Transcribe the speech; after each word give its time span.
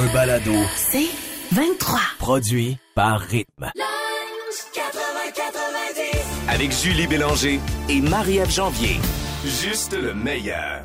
Un 0.00 0.06
balado. 0.12 0.52
C'est 0.76 1.08
23. 1.50 1.98
Produit 2.20 2.78
par 2.94 3.18
Rythme. 3.20 3.72
Avec 6.46 6.70
Julie 6.70 7.08
Bélanger 7.08 7.58
et 7.88 8.00
Marie-Ève 8.00 8.50
Janvier. 8.50 9.00
Juste 9.44 9.94
le 10.00 10.14
meilleur. 10.14 10.84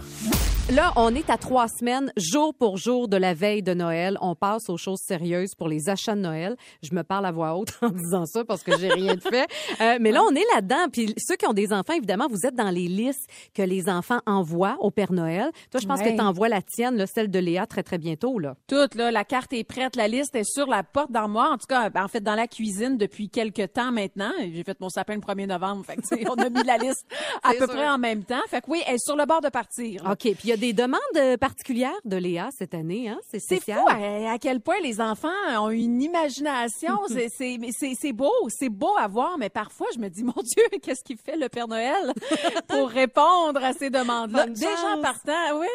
Là, 0.72 0.94
on 0.95 1.13
est 1.13 1.30
à 1.30 1.38
trois 1.38 1.67
semaines, 1.67 2.12
jour 2.16 2.53
pour 2.55 2.77
jour 2.77 3.08
de 3.09 3.17
la 3.17 3.34
veille 3.34 3.62
de 3.62 3.73
Noël. 3.73 4.17
On 4.22 4.34
passe 4.34 4.70
aux 4.70 4.77
choses 4.77 5.02
sérieuses 5.05 5.53
pour 5.55 5.67
les 5.67 5.89
achats 5.89 6.16
de 6.16 6.22
Noël. 6.22 6.55
Je 6.81 6.95
me 6.95 7.03
parle 7.03 7.26
à 7.26 7.31
voix 7.31 7.55
haute 7.55 7.73
en 7.81 7.89
disant 7.89 8.26
ça 8.26 8.45
parce 8.45 8.63
que 8.63 8.76
j'ai 8.80 8.88
rien 8.88 9.13
de 9.16 9.20
fait. 9.20 9.45
Euh, 9.81 9.98
mais 9.99 10.12
là, 10.12 10.22
on 10.27 10.34
est 10.34 10.45
là-dedans. 10.55 10.88
Puis 10.91 11.13
ceux 11.17 11.36
qui 11.36 11.45
ont 11.45 11.53
des 11.53 11.73
enfants, 11.73 11.94
évidemment, 11.94 12.27
vous 12.30 12.45
êtes 12.48 12.55
dans 12.55 12.70
les 12.72 12.88
listes 12.88 13.27
que 13.53 13.62
les 13.62 13.89
enfants 13.89 14.20
envoient 14.26 14.77
au 14.80 14.89
Père 14.89 15.12
Noël. 15.12 15.52
Toi, 15.70 15.81
je 15.81 15.86
pense 15.86 15.99
Ouais. 15.99 16.12
que 16.13 16.17
tu 16.17 16.23
envoies 16.23 16.48
la 16.49 16.62
tienne, 16.62 16.95
là, 16.95 17.05
celle 17.08 17.30
de 17.30 17.39
Léa, 17.39 17.67
très, 17.67 17.84
très 17.84 17.98
bientôt. 17.98 18.39
Là. 18.39 18.55
Toute, 18.67 18.95
là, 18.95 19.11
la 19.11 19.25
carte 19.25 19.52
est 19.53 19.66
prête, 19.66 19.95
la 19.98 20.08
liste 20.08 20.34
est 20.34 20.45
sur 20.50 20.67
la 20.67 20.81
porte 20.83 21.11
d'armoire. 21.11 21.52
En 21.52 21.58
tout 21.58 21.67
cas, 21.67 21.92
en 21.94 22.08
fait, 22.08 22.22
dans 22.22 22.36
la 22.36 22.48
cuisine 22.48 22.98
depuis 22.98 23.30
quelques 23.30 23.73
temps 23.73 23.92
maintenant. 23.92 24.31
J'ai 24.39 24.64
fait 24.64 24.80
mon 24.80 24.89
sapin 24.89 25.16
le 25.16 25.22
1er 25.22 25.45
novembre. 25.45 25.86
Fait 25.86 25.98
que, 25.98 26.30
on 26.31 26.36
a 26.36 26.50
mis 26.50 26.64
la 26.64 26.77
liste 26.77 27.05
à 27.44 27.50
peu 27.52 27.58
sûr. 27.66 27.67
près 27.67 27.89
en 27.89 27.98
même 28.00 28.23
temps. 28.23 28.42
Fait 28.48 28.61
que 28.61 28.72
oui, 28.72 28.81
elle 28.88 28.95
est 28.95 29.05
sur 29.05 29.17
le 29.17 29.25
bord 29.25 29.42
de 29.42 29.50
partir. 29.50 30.03
là. 30.05 30.14
OK. 30.14 30.33
Puis 30.39 30.53
y 30.54 30.58
a 30.58 30.58
des 30.58 30.73
demandes 30.73 31.00
euh, 31.18 31.38
particulières 31.38 31.92
de 32.06 32.18
Léa 32.18 32.50
cette 32.58 32.73
année. 32.73 33.09
Hein? 33.09 33.20
C'est 33.30 33.40
C'est 33.40 33.56
spécial. 33.58 33.80
fou 33.80 33.88
à, 33.90 34.32
à 34.34 34.38
quel 34.40 34.60
point 34.62 34.80
les 34.82 35.00
enfants 35.02 35.30
ont 35.60 35.70
une 35.70 36.02
imagination. 36.02 37.00
C'est- 37.08 38.14
beau, 38.14 38.32
c'est 38.50 38.70
beau 38.70 38.94
à 39.00 39.08
voir, 39.08 39.38
mais 39.38 39.50
parfois 39.50 39.88
je 39.94 40.00
me 40.00 40.10
dis, 40.10 40.23
mon 40.23 40.34
Dieu, 40.44 40.64
qu'est-ce 40.82 41.04
qu'il 41.04 41.18
fait 41.18 41.36
le 41.38 41.50
Père 41.50 41.68
Noël 41.68 42.14
pour 42.68 42.90
répondre 42.90 43.64
à 43.64 43.73
ces 43.73 43.90
demandes-là? 43.90 44.48
Déjà 44.48 44.68
en 44.95 45.02
partant, 45.02 45.32
oui, 45.60 45.68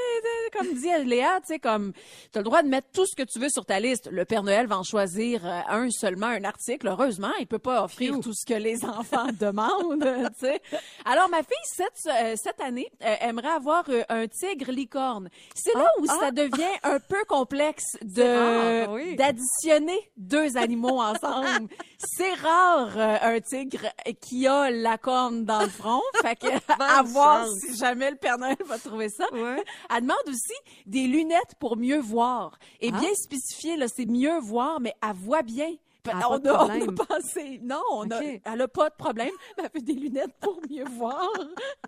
comme 0.51 0.73
dit 0.75 0.89
Léa, 1.05 1.41
tu 1.41 1.55
sais, 1.55 1.59
comme 1.59 1.93
tu 2.33 2.39
as 2.39 2.41
le 2.41 2.45
droit 2.45 2.63
de 2.63 2.69
mettre 2.69 2.89
tout 2.93 3.07
ce 3.07 3.15
que 3.17 3.23
tu 3.23 3.39
veux 3.39 3.49
sur 3.49 3.65
ta 3.65 3.81
liste. 3.81 4.09
Le 4.11 4.25
Père 4.25 4.43
Noël 4.43 4.67
va 4.67 4.79
en 4.79 4.83
choisir 4.83 5.45
euh, 5.45 5.61
un 5.69 5.91
seulement, 5.91 6.27
un 6.27 6.45
article. 6.45 6.89
Heureusement, 6.89 7.33
il 7.41 7.47
peut 7.47 7.59
pas 7.59 7.85
offrir 7.85 8.19
tout 8.21 8.33
ce 8.35 8.45
que 8.47 8.59
les 8.59 8.85
enfants 8.85 9.29
demandent, 9.39 10.05
tu 10.39 10.47
sais. 10.47 10.61
Alors, 11.05 11.29
ma 11.29 11.39
fille, 11.39 11.57
cette, 11.65 12.07
euh, 12.07 12.35
cette 12.37 12.61
année, 12.61 12.91
euh, 13.03 13.15
aimerait 13.21 13.49
avoir 13.49 13.85
un 14.09 14.27
tigre 14.27 14.71
licorne. 14.71 15.29
C'est 15.55 15.75
là 15.75 15.89
où 16.01 16.07
ça 16.07 16.31
devient 16.31 16.65
un 16.83 17.01
peu 17.01 17.25
complexe 17.27 17.97
de 18.03 18.89
oui. 18.89 19.17
d'additionner 19.17 19.99
deux 20.17 20.57
animaux 20.57 21.01
ensemble. 21.01 21.69
C'est 21.99 22.35
rare 22.35 22.97
un 23.23 23.41
tigre 23.41 23.87
qui 24.21 24.47
a 24.47 24.71
la 24.71 24.99
corne 24.99 25.45
dans 25.45 25.63
le 25.63 25.69
front. 25.69 26.01
Fait 26.23 26.37
que 26.37 26.49
à 26.79 27.03
voir 27.03 27.47
si 27.61 27.77
jamais 27.77 28.11
le 28.11 28.17
Père 28.17 28.39
Noël 28.39 28.57
va 28.67 28.79
trouver 28.79 29.09
ça. 29.09 29.25
Ouais. 29.33 29.63
Elle 29.91 30.03
demande 30.03 30.17
aussi 30.39 30.59
des 30.87 31.07
lunettes 31.07 31.55
pour 31.59 31.77
mieux 31.77 31.99
voir. 32.01 32.59
Et 32.81 32.91
Ah. 32.93 33.01
bien 33.01 33.15
spécifié, 33.15 33.77
là, 33.77 33.87
c'est 33.89 34.07
mieux 34.07 34.39
voir, 34.41 34.81
mais 34.81 34.95
elle 35.03 35.15
voit 35.17 35.43
bien. 35.43 35.75
A 36.13 36.29
on, 36.31 36.35
a, 36.45 36.65
on 36.65 36.69
a 36.89 37.07
pensé, 37.07 37.61
non, 37.63 37.83
on 37.93 38.11
a, 38.11 38.21
elle 38.45 38.61
a 38.63 38.69
pas 38.69 38.91
de 38.91 38.95
problème, 38.97 39.31
mais 39.57 39.65
elle 39.65 39.71
veut 39.81 39.85
des 39.87 39.93
lunettes 39.95 40.35
pour 40.41 40.61
mieux 40.71 40.85
voir. 40.85 41.31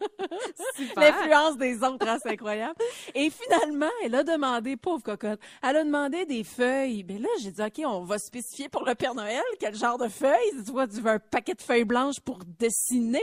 L'influence 0.97 1.56
des 1.56 1.82
autres, 1.82 2.06
hein, 2.08 2.19
c'est 2.22 2.31
incroyable. 2.31 2.75
Et 3.14 3.31
finalement, 3.31 3.91
elle 4.04 4.14
a 4.14 4.22
demandé, 4.22 4.76
pauvre 4.76 5.03
cocotte, 5.03 5.41
elle 5.62 5.76
a 5.76 5.84
demandé 5.84 6.25
des 6.26 6.44
feuilles. 6.44 7.04
Mais 7.08 7.19
là, 7.19 7.28
j'ai 7.41 7.50
dit, 7.50 7.62
OK, 7.62 7.81
on 7.84 8.04
va 8.04 8.19
spécifier 8.19 8.69
pour 8.69 8.84
le 8.84 8.94
Père 8.94 9.14
Noël 9.14 9.42
quel 9.58 9.75
genre 9.75 9.98
de 9.98 10.08
feuilles. 10.08 10.64
Tu 10.64 10.70
vois, 10.72 10.87
tu 10.87 11.00
veux 11.00 11.10
un 11.10 11.19
paquet 11.19 11.54
de 11.54 11.62
feuilles 11.62 11.84
blanches 11.84 12.20
pour 12.20 12.38
dessiner? 12.58 13.20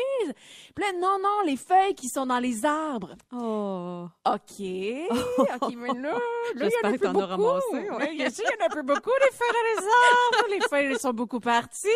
Puis 0.76 0.84
là, 0.86 0.92
non, 1.00 1.18
non, 1.22 1.42
les 1.46 1.58
feuilles 1.58 1.96
qui 1.96 2.10
sont 2.10 2.26
dans 2.26 2.40
les 2.40 2.66
arbres. 2.66 3.16
Oh. 3.34 4.06
OK. 4.26 4.60
OK, 5.62 5.74
mais 5.76 5.88
là, 6.00 6.18
là, 6.56 6.68
il 6.68 6.72
y 6.72 6.86
en 6.86 6.90
a 6.90 6.92
plus 6.92 7.00
beaucoup. 7.00 7.20
as 7.22 7.26
ramassé, 7.26 7.68
ouais. 7.72 7.90
Oui, 7.98 8.06
il 8.14 8.20
y 8.20 8.24
a- 8.24 8.28
il 8.28 8.44
y 8.60 8.62
en 8.62 8.66
a 8.66 8.70
plus 8.70 8.84
beaucoup, 8.84 9.12
les 9.22 9.32
feuilles 9.36 9.52
dans 9.52 9.82
les 9.82 9.88
arbres. 9.88 10.48
Les 10.50 10.60
feuilles 10.70 10.87
sont 10.96 11.14
beaucoup 11.14 11.40
parties. 11.40 11.88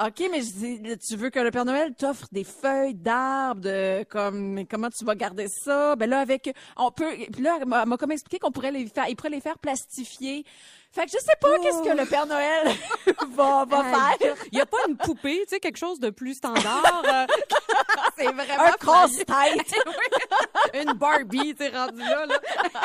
OK, 0.00 0.22
mais 0.30 0.40
je 0.40 0.50
dis, 0.52 0.98
tu 0.98 1.16
veux 1.16 1.30
que 1.30 1.40
le 1.40 1.50
Père 1.50 1.64
Noël 1.64 1.94
t'offre 1.94 2.26
des 2.32 2.44
feuilles 2.44 2.94
d'arbres, 2.94 3.60
de, 3.60 4.04
comme, 4.04 4.52
mais 4.52 4.64
comment 4.64 4.90
tu 4.90 5.04
vas 5.04 5.14
garder 5.14 5.48
ça? 5.48 5.96
Ben 5.96 6.08
là, 6.08 6.20
avec, 6.20 6.54
on 6.76 6.90
peut, 6.90 7.12
puis 7.32 7.42
là, 7.42 7.58
elle 7.60 7.68
m'a 7.68 7.82
elle 7.82 7.88
m'a 7.88 7.96
comme 7.96 8.12
expliqué 8.12 8.38
qu'on 8.38 8.52
pourrait 8.52 8.70
les 8.70 8.86
faire, 8.86 9.08
il 9.08 9.16
pourrait 9.16 9.30
les 9.30 9.40
faire 9.40 9.58
plastifier. 9.58 10.44
Fait 10.92 11.06
que 11.06 11.12
je 11.12 11.18
sais 11.18 11.36
pas 11.40 11.58
qu'est-ce 11.60 11.82
que 11.82 11.96
le 11.96 12.04
Père 12.04 12.26
Noël 12.26 12.68
va, 13.30 13.64
va 13.64 13.82
faire. 13.82 14.36
Il 14.52 14.56
n'y 14.56 14.60
a 14.60 14.66
pas 14.66 14.76
une 14.86 14.96
poupée, 14.96 15.40
tu 15.44 15.54
sais, 15.54 15.60
quelque 15.60 15.78
chose 15.78 15.98
de 15.98 16.10
plus 16.10 16.34
standard. 16.34 17.02
c'est 18.26 18.32
vraiment 18.32 18.64
Un 18.64 18.72
casse-tête. 18.72 19.74
une 20.86 20.92
Barbie, 20.94 21.54
t'es 21.54 21.68
rendu 21.68 21.98
là, 21.98 22.26
là. 22.26 22.40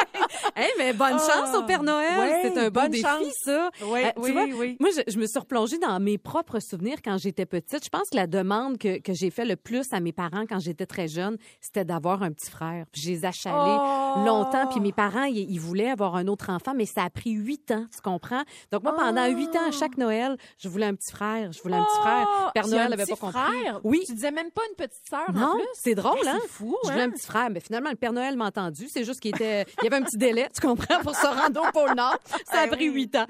hey, 0.56 0.70
mais 0.78 0.94
bonne 0.94 1.18
Ah. 1.20 1.28
chance 1.46 1.56
au 1.56 1.64
Père 1.64 1.84
Noël. 1.84 2.20
Ouais, 2.20 2.40
c'est 2.44 2.58
un 2.60 2.70
bon 2.70 2.82
bonne 2.82 2.92
défi, 2.92 3.04
chance. 3.04 3.34
ça. 3.44 3.70
Oui, 3.84 4.04
Euh, 4.04 4.12
tu 4.16 4.22
oui, 4.22 4.32
vois, 4.32 4.44
oui. 4.58 4.78
Moi, 4.80 4.90
je, 4.96 5.02
je 5.12 5.18
me 5.18 5.26
suis 5.26 5.40
replongée 5.40 5.78
dans 5.78 6.00
mes 6.00 6.18
propres 6.18 6.60
souvenirs 6.60 6.98
quand 7.04 7.18
j'étais 7.18 7.46
petite. 7.46 7.84
Je 7.84 7.90
pense 7.90 8.10
que 8.10 8.16
la 8.16 8.28
demande 8.28 8.78
que, 8.78 9.00
que 9.00 9.14
j'ai 9.14 9.30
fait 9.30 9.46
le 9.46 9.56
plus 9.56 9.88
à 9.94 10.00
mes 10.00 10.12
parents 10.12 10.46
quand 10.48 10.60
j'étais 10.60 10.86
très 10.86 11.08
jeune, 11.08 11.38
c'était 11.62 11.86
d'avoir 11.86 12.24
un 12.24 12.32
petit 12.32 12.50
frère. 12.50 12.86
Puis 12.92 13.02
je 13.02 13.10
les 13.10 13.26
achalais 13.26 13.56
Oh. 13.58 14.24
longtemps. 14.26 14.68
Puis 14.68 14.80
mes 14.80 14.92
parents, 14.94 15.24
ils, 15.24 15.50
ils 15.52 15.60
voulaient 15.60 15.90
avoir 15.90 16.16
un 16.16 16.28
autre 16.28 16.50
enfant, 16.50 16.74
mais 16.76 16.86
ça 16.86 17.04
a 17.04 17.10
pris 17.10 17.32
huit 17.32 17.72
ans, 17.72 17.86
tu 17.94 18.02
comprends? 18.02 18.44
Donc 18.72 18.84
moi, 18.84 18.96
pendant 18.96 19.26
huit 19.28 19.56
ans, 19.56 19.68
à 19.68 19.72
chaque 19.72 19.98
Noël, 19.98 20.38
je 20.58 20.68
voulais 20.70 20.86
un 20.86 20.96
petit 20.96 21.12
frère. 21.12 21.52
Je 21.52 21.62
voulais 21.62 21.76
un 21.78 21.84
petit 21.84 22.00
frère. 22.02 22.28
Oh, 22.28 22.50
Père 22.54 22.68
Noël 22.68 22.90
n'avait 22.90 23.06
pas 23.06 23.16
compris. 23.16 23.40
frère? 23.40 23.80
Oui. 23.84 24.02
Tu 24.08 24.14
disais 24.14 24.32
même 24.32 24.52
pas 24.52 24.62
une 24.70 24.76
petite 24.76 25.08
sœur 25.10 25.27
en 25.30 25.34
Non, 25.34 25.54
plus? 25.56 25.66
c'est 25.74 25.96
drôle, 25.96 26.18
hein? 26.28 26.38
C'est 26.42 26.48
fou, 26.50 26.76
Je 26.84 26.90
hein? 26.90 26.92
voulais 26.94 27.04
un 27.06 27.10
petit 27.12 27.26
frère, 27.26 27.50
mais 27.52 27.60
finalement, 27.60 27.90
le 27.90 27.96
Père 27.96 28.14
Noël 28.14 28.36
m'a 28.38 28.46
entendu. 28.46 28.88
C'est 28.90 29.04
juste 29.04 29.20
qu'il 29.20 29.36
était, 29.36 29.66
il 29.82 29.84
y 29.86 29.88
avait 29.88 29.98
un 29.98 30.04
petit 30.04 30.18
délai, 30.18 30.48
tu 30.54 30.66
comprends, 30.66 31.00
pour 31.02 31.16
se 31.16 31.26
rendre 31.26 31.62
au 31.68 31.72
pôle 31.72 31.96
Nord. 31.96 32.18
Ça 32.52 32.62
a 32.62 32.68
Ben 32.68 32.76
pris 32.76 32.86
huit 32.90 33.16
ans. 33.16 33.26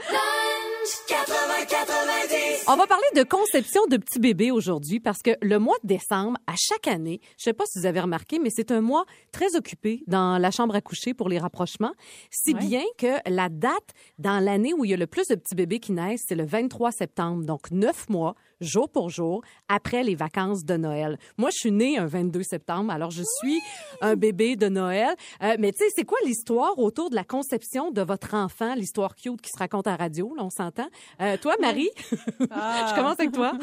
On 2.70 2.76
va 2.76 2.88
parler 2.88 3.06
de 3.16 3.24
conception 3.24 3.86
de 3.88 3.98
petits 3.98 4.20
bébés 4.20 4.52
aujourd'hui 4.52 5.00
parce 5.00 5.22
que 5.22 5.32
le 5.42 5.58
mois 5.60 5.76
de 5.84 5.88
décembre, 5.88 6.38
à 6.48 6.54
chaque 6.58 6.88
année, 6.88 7.22
je 7.38 7.44
sais 7.46 7.54
pas 7.54 7.66
si 7.66 7.80
vous 7.80 7.86
avez 7.86 8.00
remarqué, 8.02 8.40
mais 8.40 8.50
c'est 8.50 8.72
un 8.72 8.82
mois 8.82 9.06
très 9.32 9.56
occupé 9.56 10.04
dans 10.08 10.38
la 10.38 10.52
chambre 10.52 10.76
à 10.76 10.82
coucher 10.82 11.14
pour 11.14 11.30
les 11.30 11.40
rapprochements. 11.40 11.94
Si 12.30 12.54
Ouais. 12.54 12.60
bien 12.60 12.84
que 12.98 13.18
la 13.30 13.50
date 13.50 13.94
dans 14.18 14.40
l'année 14.44 14.74
où 14.74 14.84
il 14.86 14.92
y 14.92 14.94
a 14.94 14.98
le 14.98 15.08
plus 15.08 15.28
de 15.28 15.36
petits 15.36 15.56
bébés 15.56 15.80
qui 15.80 15.92
naissent, 15.92 16.24
c'est 16.28 16.36
le 16.36 16.46
23 16.46 16.92
septembre. 16.92 17.44
Donc, 17.46 17.70
neuf 17.72 18.08
mois, 18.10 18.36
jour 18.62 18.90
pour 18.90 19.10
jour, 19.10 19.42
après 19.68 20.04
les 20.04 20.16
vacances 20.16 20.64
de 20.66 20.76
Noël. 20.78 21.18
Moi, 21.38 21.50
je 21.54 21.58
suis 21.60 21.72
née 21.72 21.98
un 21.98 22.06
22 22.08 22.44
septembre, 22.44 22.92
alors 22.92 23.12
je 23.12 23.24
suis 23.40 23.62
un 24.02 24.16
bébé 24.16 24.56
de 24.56 24.68
Noël. 24.70 25.16
Euh, 25.44 25.56
mais 25.60 25.72
tu 25.72 25.80
sais, 25.80 25.92
c'est 25.96 26.06
quoi 26.06 26.18
l'histoire 26.26 26.78
autour 26.80 27.10
de 27.10 27.16
la 27.16 27.24
conception 27.24 27.92
de 27.92 28.02
votre 28.02 28.34
enfant, 28.34 28.74
l'histoire 28.76 29.16
cute 29.16 29.42
qui 29.42 29.50
se 29.50 29.58
raconte 29.60 29.88
à 29.88 29.96
radio, 29.96 30.34
là, 30.36 30.44
on 30.44 30.50
s'entend? 30.50 30.88
Euh, 31.22 31.38
toi, 31.38 31.56
Marie, 31.60 31.90
Ah. 32.52 32.88
je 32.90 32.96
commence 32.96 33.20
avec 33.20 33.32
toi. 33.32 33.54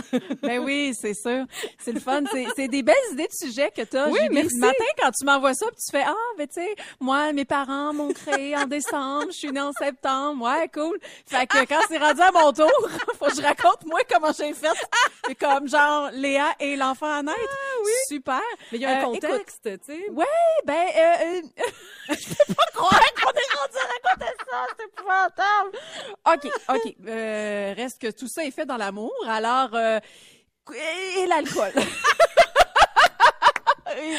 Ben 0.43 0.61
oui, 0.63 0.93
c'est 0.99 1.15
sûr. 1.15 1.45
C'est 1.79 1.93
le 1.93 2.01
fun. 2.01 2.23
C'est- 2.33 2.69
des 2.69 2.83
belles 2.83 2.95
idées 3.13 3.27
de 3.29 3.47
sujets 3.47 3.71
que 3.77 3.83
tu 3.83 3.97
as. 3.97 4.09
Oui, 4.09 4.19
merci. 4.31 4.55
Le 4.55 4.61
matin, 4.61 4.85
quand 4.99 5.11
tu 5.11 5.25
m'envoies 5.27 5.55
ça, 5.55 5.67
puis 5.67 5.77
tu 5.85 5.91
fais 5.97 6.05
Ah, 6.07 6.15
ben 6.39 6.47
tu 6.47 6.55
sais, 6.55 6.75
moi, 7.01 7.33
mes 7.33 7.45
parents 7.45 7.93
m'ont 7.93 8.13
créé 8.13 8.57
en 8.57 8.67
décembre, 8.67 9.27
je 9.29 9.37
suis 9.37 9.51
née 9.53 9.61
en 9.61 9.73
septembre. 9.73 10.45
Ouais, 10.45 10.69
cool. 10.73 10.99
Fait 11.27 11.47
que 11.47 11.65
quand 11.67 11.81
c'est 11.89 11.99
rendu 11.99 12.21
à 12.21 12.31
mon 12.33 12.53
tour, 12.53 12.71
faut 13.19 13.27
que 13.27 13.35
je 13.37 13.43
raconte 13.43 13.85
moi 13.87 14.01
comment 14.11 14.33
j'ai 14.37 14.53
fait. 14.55 14.69
C'est 15.27 15.35
comme 15.37 15.69
genre 15.69 16.11
Léa 16.13 16.53
et 16.61 16.77
l'enfant 16.77 17.11
à 17.13 17.23
naître. 17.23 17.39
Super. 18.09 18.41
Mais 18.73 18.79
il 18.79 18.83
y 18.83 18.85
a 18.87 18.99
un 18.99 19.01
Euh, 19.01 19.05
contexte, 19.05 19.63
tu 19.63 19.79
sais. 19.87 20.11
Ouais, 20.11 20.25
ben, 20.65 20.87
euh, 20.97 21.41
euh, 21.41 21.43
je 22.15 22.29
peux 22.35 22.55
pas 22.55 22.67
croire 22.75 23.01
qu'on 23.15 23.31
est 23.31 23.57
rendu 23.57 23.77
à 23.79 24.11
raconter 24.11 24.37
ça, 24.51 24.67
c'est 24.79 24.85
épouvantable. 24.85 25.71
OK, 26.27 26.51
OK. 26.69 26.95
Euh, 27.09 27.75
reste 27.77 28.01
que 28.03 28.11
tout 28.11 28.29
ça 28.29 28.45
est 28.45 28.51
fait 28.51 28.67
dans 28.67 28.77
l'amour, 28.77 29.13
alors, 29.29 29.71
euh, 29.75 29.99
et 30.75 31.27
l'alcool. 31.27 31.73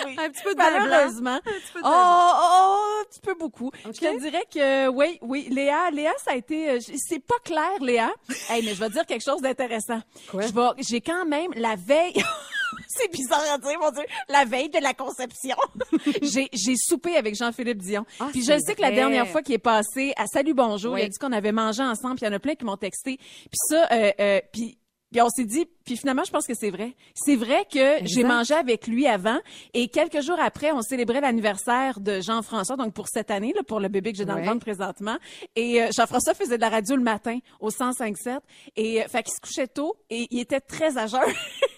oui. 0.05 0.15
Un 0.17 0.29
petit 0.29 0.43
peu 0.43 0.53
de. 0.53 0.57
Malheureusement. 0.57 1.35
Un 1.35 1.41
petit 1.41 1.71
peu 1.73 1.81
de 1.81 1.85
Oh, 1.85 1.89
oh, 1.91 2.57
oh, 2.59 3.01
un 3.01 3.05
petit 3.05 3.19
peu 3.19 3.33
beaucoup. 3.35 3.71
Je 3.85 3.91
te 3.91 4.19
dirais 4.19 4.45
que 4.53 4.87
oui, 4.89 5.17
oui, 5.21 5.47
Léa, 5.49 5.91
Léa, 5.91 6.13
ça 6.23 6.31
a 6.31 6.35
été, 6.35 6.69
euh, 6.69 6.79
c'est 6.79 7.19
pas 7.19 7.35
clair, 7.43 7.79
Léa. 7.81 8.11
hey, 8.49 8.63
mais 8.63 8.73
je 8.73 8.79
vais 8.79 8.87
te 8.87 8.93
dire 8.93 9.05
quelque 9.05 9.23
chose 9.23 9.41
d'intéressant. 9.41 10.01
Quoi? 10.29 10.41
Je 10.41 10.53
vais, 10.53 10.83
j'ai 10.87 11.01
quand 11.01 11.25
même 11.25 11.51
la 11.55 11.75
veille. 11.75 12.13
c'est 12.87 13.11
bizarre 13.11 13.43
à 13.53 13.57
dire, 13.57 13.79
mon 13.79 13.91
Dieu, 13.91 14.03
la 14.29 14.45
veille 14.45 14.69
de 14.69 14.79
la 14.79 14.93
conception. 14.93 15.55
j'ai, 16.21 16.49
j'ai 16.53 16.75
soupé 16.77 17.15
avec 17.15 17.35
Jean-Philippe 17.35 17.79
Dion. 17.81 18.05
Ah, 18.19 18.27
puis 18.31 18.43
je 18.43 18.57
sais 18.59 18.75
que 18.75 18.81
la 18.81 18.91
dernière 18.91 19.27
fois 19.27 19.41
qu'il 19.41 19.55
est 19.55 19.59
passé 19.59 20.13
à 20.17 20.25
Salut 20.27 20.53
Bonjour, 20.53 20.93
Oui. 20.93 21.01
il 21.01 21.05
a 21.05 21.09
dit 21.09 21.17
qu'on 21.17 21.31
avait 21.31 21.51
mangé 21.51 21.83
ensemble, 21.83 22.15
puis 22.15 22.25
il 22.25 22.29
y 22.29 22.31
en 22.31 22.35
a 22.35 22.39
plein 22.39 22.55
qui 22.55 22.65
m'ont 22.65 22.77
texté. 22.77 23.17
Puis 23.17 23.59
ça, 23.69 23.87
euh, 23.91 24.11
euh, 24.19 24.41
puis 24.51 24.77
puis 25.15 25.21
on 25.21 25.29
s'est 25.29 25.45
dit, 25.45 25.65
puis 25.85 25.95
finalement, 25.95 26.25
je 26.25 26.31
pense 26.31 26.45
que 26.45 26.53
c'est 26.53 26.71
vrai. 26.71 26.93
C'est 27.13 27.37
vrai 27.37 27.65
que 27.71 27.99
j'ai 28.05 28.25
mangé 28.25 28.53
avec 28.53 28.85
lui 28.85 29.07
avant 29.07 29.39
et 29.73 29.87
quelques 29.87 30.19
jours 30.19 30.37
après, 30.41 30.73
on 30.73 30.81
célébrait 30.81 31.21
l'anniversaire 31.21 32.01
de 32.01 32.19
Jean-François, 32.19 32.75
donc 32.75 32.93
pour 32.93 33.07
cette 33.07 33.31
année, 33.31 33.53
là, 33.55 33.61
pour 33.63 33.79
le 33.79 33.87
bébé 33.87 34.11
que 34.11 34.17
j'ai 34.17 34.25
dans 34.25 34.33
Ouais. 34.35 34.41
le 34.41 34.47
ventre 34.47 34.59
présentement. 34.65 35.15
Et 35.55 35.81
euh, 35.81 35.87
Jean-François 35.95 36.33
faisait 36.33 36.57
de 36.57 36.61
la 36.61 36.67
radio 36.69 36.97
le 36.97 37.01
matin 37.01 37.39
au 37.61 37.69
105.7 37.69 38.39
et 38.75 39.01
euh, 39.03 39.07
fait 39.07 39.23
qu'il 39.23 39.31
se 39.33 39.39
couchait 39.39 39.67
tôt 39.67 39.95
et 40.09 40.27
il 40.31 40.39
était 40.41 40.59
très 40.59 40.91
jeun. 40.91 41.21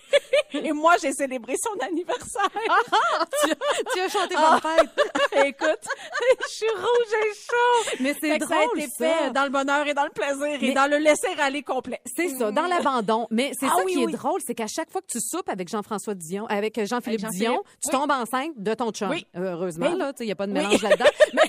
et 0.63 0.71
moi, 0.71 0.95
j'ai 1.01 1.11
célébré 1.13 1.55
son 1.61 1.77
anniversaire. 1.85 2.49
tu, 3.43 3.49
tu 3.93 3.99
as 3.99 4.09
chanté 4.09 4.35
Ah. 4.37 4.59
bonne 4.61 4.71
fête. 4.71 4.89
Écoute, 5.45 5.87
je 6.43 6.47
suis 6.53 6.69
rouge 6.69 7.13
et 7.13 7.33
chaud. 7.33 7.95
Mais 7.99 8.15
c'est 8.19 8.37
que 8.39 8.47
ça 8.47 8.55
a 8.59 8.65
drôle, 8.65 8.79
été 8.79 8.89
ça. 8.97 9.05
fait 9.09 9.31
dans 9.31 9.43
le 9.43 9.49
bonheur 9.49 9.87
et 9.87 9.93
dans 9.93 10.03
le 10.03 10.09
plaisir 10.09 10.37
Mais- 10.61 10.67
et 10.67 10.73
dans 10.73 10.89
le 10.89 10.97
laisser 10.97 11.27
aller 11.39 11.63
complet. 11.63 12.01
C'est 12.15 12.29
ça, 12.29 12.51
dans 12.51 12.65
l'abandon. 12.67 13.27
Mais 13.31 13.51
c'est 13.59 13.67
Ah 13.67 13.75
ça 13.77 13.83
oui, 13.85 13.93
qui 13.93 14.03
est 14.03 14.07
drôle, 14.07 14.39
c'est 14.45 14.55
qu'à 14.55 14.67
chaque 14.67 14.91
fois 14.91 15.01
que 15.01 15.07
tu 15.07 15.19
soupes 15.21 15.49
avec 15.49 15.67
Jean-François 15.69 16.13
Dion, 16.15 16.45
avec 16.47 16.83
Jean-Philippe 16.85 17.23
Avec 17.25 17.37
Dion, 17.37 17.61
tu 17.81 17.87
oui. 17.87 17.91
tombes 17.91 18.11
enceinte 18.11 18.51
de 18.57 18.73
ton 18.73 18.91
chum. 18.91 19.09
Oui. 19.09 19.25
Heureusement, 19.35 19.89
là, 19.93 20.11
il 20.19 20.25
n'y 20.25 20.31
a 20.31 20.35
pas 20.35 20.47
de 20.47 20.51
mélange 20.51 20.81
là-dedans. 20.81 21.05
Mais- 21.33 21.41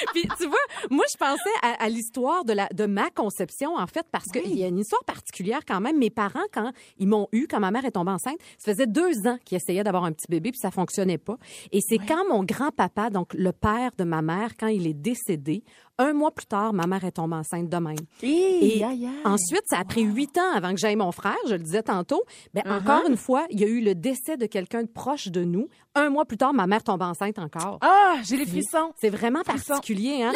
Puis 0.14 0.22
tu 0.38 0.46
vois, 0.46 0.58
moi 0.90 1.04
je 1.10 1.16
pensais 1.16 1.40
à, 1.62 1.84
à 1.84 1.88
l'histoire 1.88 2.44
de 2.44 2.52
la 2.52 2.68
de 2.68 2.86
ma 2.86 3.10
conception 3.10 3.76
en 3.76 3.86
fait 3.86 4.06
parce 4.10 4.26
qu'il 4.26 4.56
y 4.56 4.64
a 4.64 4.68
une 4.68 4.78
histoire 4.78 5.04
particulière 5.04 5.60
quand 5.66 5.80
même. 5.80 5.98
Mes 5.98 6.10
parents 6.10 6.40
quand 6.52 6.72
ils 6.98 7.08
m'ont 7.08 7.28
eu, 7.32 7.46
quand 7.48 7.60
ma 7.60 7.70
mère 7.70 7.84
est 7.84 7.92
tombée 7.92 8.12
enceinte, 8.12 8.38
ça 8.58 8.72
faisait 8.72 8.86
deux 8.86 9.26
ans 9.26 9.38
qu'ils 9.44 9.56
essayaient 9.56 9.84
d'avoir 9.84 10.04
un 10.04 10.12
petit 10.12 10.26
bébé 10.28 10.50
puis 10.50 10.60
ça 10.60 10.70
fonctionnait 10.70 11.18
pas. 11.18 11.36
Et 11.72 11.80
c'est 11.80 11.98
quand 11.98 12.28
mon 12.28 12.44
grand-papa, 12.44 13.10
donc 13.10 13.34
le 13.34 13.52
père 13.52 13.90
de 13.98 14.04
ma 14.04 14.22
mère, 14.22 14.50
quand 14.58 14.68
il 14.68 14.86
est 14.86 14.94
décédé, 14.94 15.64
un 16.02 16.12
mois 16.14 16.30
plus 16.30 16.46
tard, 16.46 16.72
ma 16.72 16.86
mère 16.86 17.04
est 17.04 17.12
tombée 17.12 17.36
enceinte 17.36 17.68
de 17.68 17.76
même. 17.76 17.96
Et 18.22 18.82
ensuite, 19.24 19.62
ça 19.66 19.78
a 19.78 19.84
pris 19.84 20.02
huit 20.02 20.36
ans 20.38 20.52
avant 20.54 20.70
que 20.72 20.78
j'aille 20.78 20.96
mon 20.96 21.12
frère, 21.12 21.36
je 21.46 21.52
le 21.54 21.58
disais 21.62 21.82
tantôt. 21.82 22.22
Ben, 22.54 22.62
Uh-huh. 22.64 22.78
encore 22.80 23.06
une 23.08 23.16
fois, 23.16 23.46
il 23.50 23.60
y 23.60 23.64
a 23.64 23.68
eu 23.68 23.80
le 23.80 23.94
décès 23.94 24.36
de 24.36 24.46
quelqu'un 24.46 24.82
de 24.82 24.88
proche 24.88 25.28
de 25.28 25.44
nous. 25.44 25.68
Un 25.94 26.08
mois 26.10 26.24
plus 26.24 26.36
tard, 26.36 26.52
ma 26.54 26.66
mère 26.66 26.82
tombe 26.82 27.02
enceinte 27.02 27.38
encore. 27.38 27.78
Ah, 27.82 28.16
j'ai 28.24 28.36
les 28.36 28.46
frissons. 28.46 28.92
C'est 29.00 29.10
vraiment 29.10 29.42
particulier, 29.42 30.22
hein? 30.22 30.32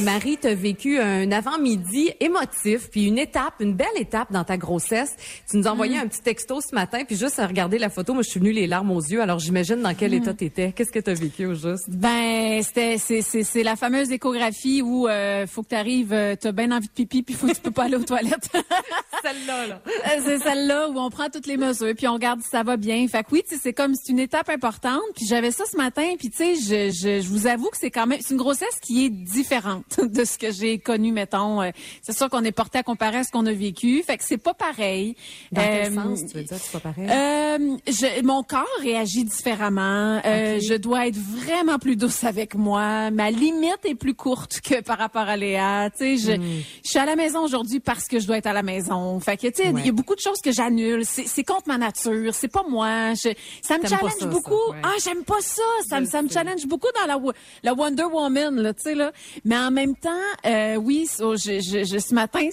Marie, 0.00 0.36
tu 0.40 0.48
as 0.48 0.54
vécu 0.54 0.98
un 0.98 1.30
avant-midi 1.32 2.12
émotif, 2.20 2.90
puis 2.90 3.06
une 3.06 3.18
étape, 3.18 3.54
une 3.60 3.74
belle 3.74 3.86
étape 3.96 4.32
dans 4.32 4.44
ta 4.44 4.56
grossesse. 4.56 5.16
Tu 5.48 5.56
nous 5.56 5.68
as 5.68 5.72
envoyé 5.72 5.96
un 5.96 6.06
petit 6.06 6.20
texto 6.20 6.60
ce 6.60 6.74
matin, 6.74 7.04
puis 7.04 7.16
juste 7.16 7.38
à 7.38 7.46
regarder 7.46 7.78
la 7.78 7.88
photo, 7.88 8.14
moi, 8.14 8.22
je 8.22 8.30
suis 8.30 8.40
venue 8.40 8.52
les 8.52 8.66
larmes 8.66 8.90
aux 8.90 9.00
yeux, 9.00 9.22
alors 9.22 9.38
j'imagine 9.38 9.80
dans 9.80 9.94
quel 9.94 10.14
état 10.14 10.34
t'étais. 10.34 10.72
Qu'est-ce 10.72 10.92
que 10.92 10.98
tu 10.98 11.10
as 11.10 11.14
vécu 11.14 11.46
au 11.46 11.54
juste? 11.54 11.88
Ben, 11.88 12.62
c'était 12.62 12.98
c'est 12.98 13.22
c'est 13.22 13.42
c'est 13.42 13.62
la 13.62 13.76
fameuse 13.76 14.10
échographie 14.10 14.82
où 14.82 15.08
euh, 15.08 15.46
faut 15.46 15.62
que 15.62 15.68
tu 15.68 15.74
arrives, 15.74 16.12
euh, 16.12 16.36
t'as 16.38 16.52
bien 16.52 16.70
envie 16.72 16.88
de 16.88 16.92
pipi 16.92 17.22
puis 17.22 17.34
faut 17.34 17.46
que 17.46 17.54
tu 17.54 17.60
peux 17.60 17.70
pas 17.70 17.84
aller 17.84 17.96
aux 17.96 18.04
toilettes. 18.04 18.50
Celle-là, 19.22 19.66
là. 19.66 19.82
Euh, 19.86 20.20
c'est 20.24 20.38
celle-là 20.38 20.88
où 20.88 20.98
on 20.98 21.10
prend 21.10 21.28
toutes 21.28 21.46
les 21.46 21.56
mesures 21.56 21.94
puis 21.96 22.08
on 22.08 22.14
regarde 22.14 22.40
si 22.42 22.48
ça 22.48 22.64
va 22.64 22.76
bien. 22.76 23.06
Fait 23.06 23.22
que 23.22 23.28
oui, 23.32 23.42
tu 23.48 23.54
sais, 23.54 23.60
c'est 23.62 23.72
comme 23.72 23.94
c'est 23.94 24.10
une 24.10 24.18
étape 24.18 24.48
importante. 24.48 25.00
Puis 25.14 25.26
j'avais 25.26 25.52
ça 25.52 25.64
ce 25.70 25.76
matin 25.76 26.14
puis 26.18 26.28
tu 26.30 26.38
sais, 26.38 26.54
je, 26.56 26.90
je 26.90 27.20
je 27.22 27.28
vous 27.28 27.46
avoue 27.46 27.68
que 27.70 27.76
c'est 27.78 27.90
quand 27.90 28.06
même 28.06 28.11
c'est 28.20 28.30
une 28.34 28.36
grossesse 28.40 28.78
qui 28.80 29.04
est 29.06 29.10
différente 29.10 29.84
de 30.02 30.24
ce 30.24 30.38
que 30.38 30.50
j'ai 30.52 30.78
connu 30.78 31.12
mettons. 31.12 31.62
Euh, 31.62 31.70
c'est 32.02 32.16
sûr 32.16 32.28
qu'on 32.28 32.44
est 32.44 32.52
porté 32.52 32.78
à 32.78 32.82
comparer 32.82 33.18
à 33.18 33.24
ce 33.24 33.30
qu'on 33.30 33.46
a 33.46 33.52
vécu. 33.52 34.02
Fait 34.02 34.16
que 34.16 34.24
c'est 34.24 34.36
pas 34.38 34.54
pareil. 34.54 35.16
Dans 35.50 35.62
quel 35.62 35.92
Euh, 35.92 35.94
sens, 35.94 36.20
tu 36.30 36.36
veux 36.38 36.44
dire, 36.44 36.56
c'est 36.60 36.72
pas 36.72 36.80
pareil? 36.92 37.08
euh, 37.10 37.76
je, 37.86 38.22
mon 38.24 38.42
corps 38.42 38.66
réagit 38.80 39.24
différemment. 39.24 40.20
Euh, 40.24 40.58
Je 40.60 40.74
dois 40.74 41.06
être 41.06 41.16
vraiment 41.16 41.78
plus 41.78 41.96
douce 41.96 42.24
avec 42.24 42.54
moi. 42.54 43.10
Ma 43.10 43.30
limite 43.30 43.78
est 43.84 43.94
plus 43.94 44.14
courte 44.14 44.60
que 44.60 44.80
par 44.82 44.98
rapport 44.98 45.22
à 45.28 45.36
Léa. 45.36 45.90
Tu 45.90 46.16
sais, 46.16 46.16
je, 46.16 46.32
Hmm. 46.38 46.62
je 46.84 46.88
suis 46.90 46.98
à 46.98 47.06
la 47.06 47.16
maison 47.16 47.44
aujourd'hui 47.44 47.80
parce 47.80 48.06
que 48.08 48.18
je 48.18 48.26
dois 48.26 48.38
être 48.38 48.46
à 48.46 48.52
la 48.52 48.62
maison. 48.62 49.18
Fait 49.20 49.36
que 49.36 49.46
tu 49.48 49.62
sais, 49.62 49.70
il 49.76 49.86
y 49.86 49.88
a 49.88 49.92
beaucoup 49.92 50.14
de 50.14 50.20
choses 50.20 50.40
que 50.42 50.52
j'annule. 50.52 51.04
C'est 51.04 51.26
c'est 51.26 51.44
contre 51.44 51.68
ma 51.68 51.78
nature. 51.78 52.34
C'est 52.34 52.48
pas 52.48 52.64
moi. 52.68 53.14
Je, 53.14 53.30
ça 53.62 53.78
me 53.78 53.86
challenge 53.86 54.12
ça, 54.18 54.26
beaucoup. 54.26 54.50
ça, 54.68 54.72
ouais. 54.72 54.80
Ah, 54.82 54.94
j'aime 55.02 55.24
pas 55.24 55.40
ça. 55.40 55.62
Ça, 55.88 56.00
me- 56.00 56.06
ça 56.06 56.20
challenge 56.30 56.66
beaucoup 56.66 56.88
dans 57.00 57.06
la, 57.06 57.18
la 57.62 57.74
Wonder 57.74 58.01
Woman, 58.08 58.56
là, 58.60 58.74
tu 58.74 58.82
sais 58.82 58.94
là. 58.94 59.12
Mais 59.44 59.56
en 59.56 59.70
même 59.70 59.94
temps, 59.96 60.10
euh, 60.46 60.76
oui, 60.76 61.06
so, 61.06 61.36
je, 61.36 61.60
je, 61.60 61.84
je- 61.84 61.98
ce 61.98 62.14
matin. 62.14 62.48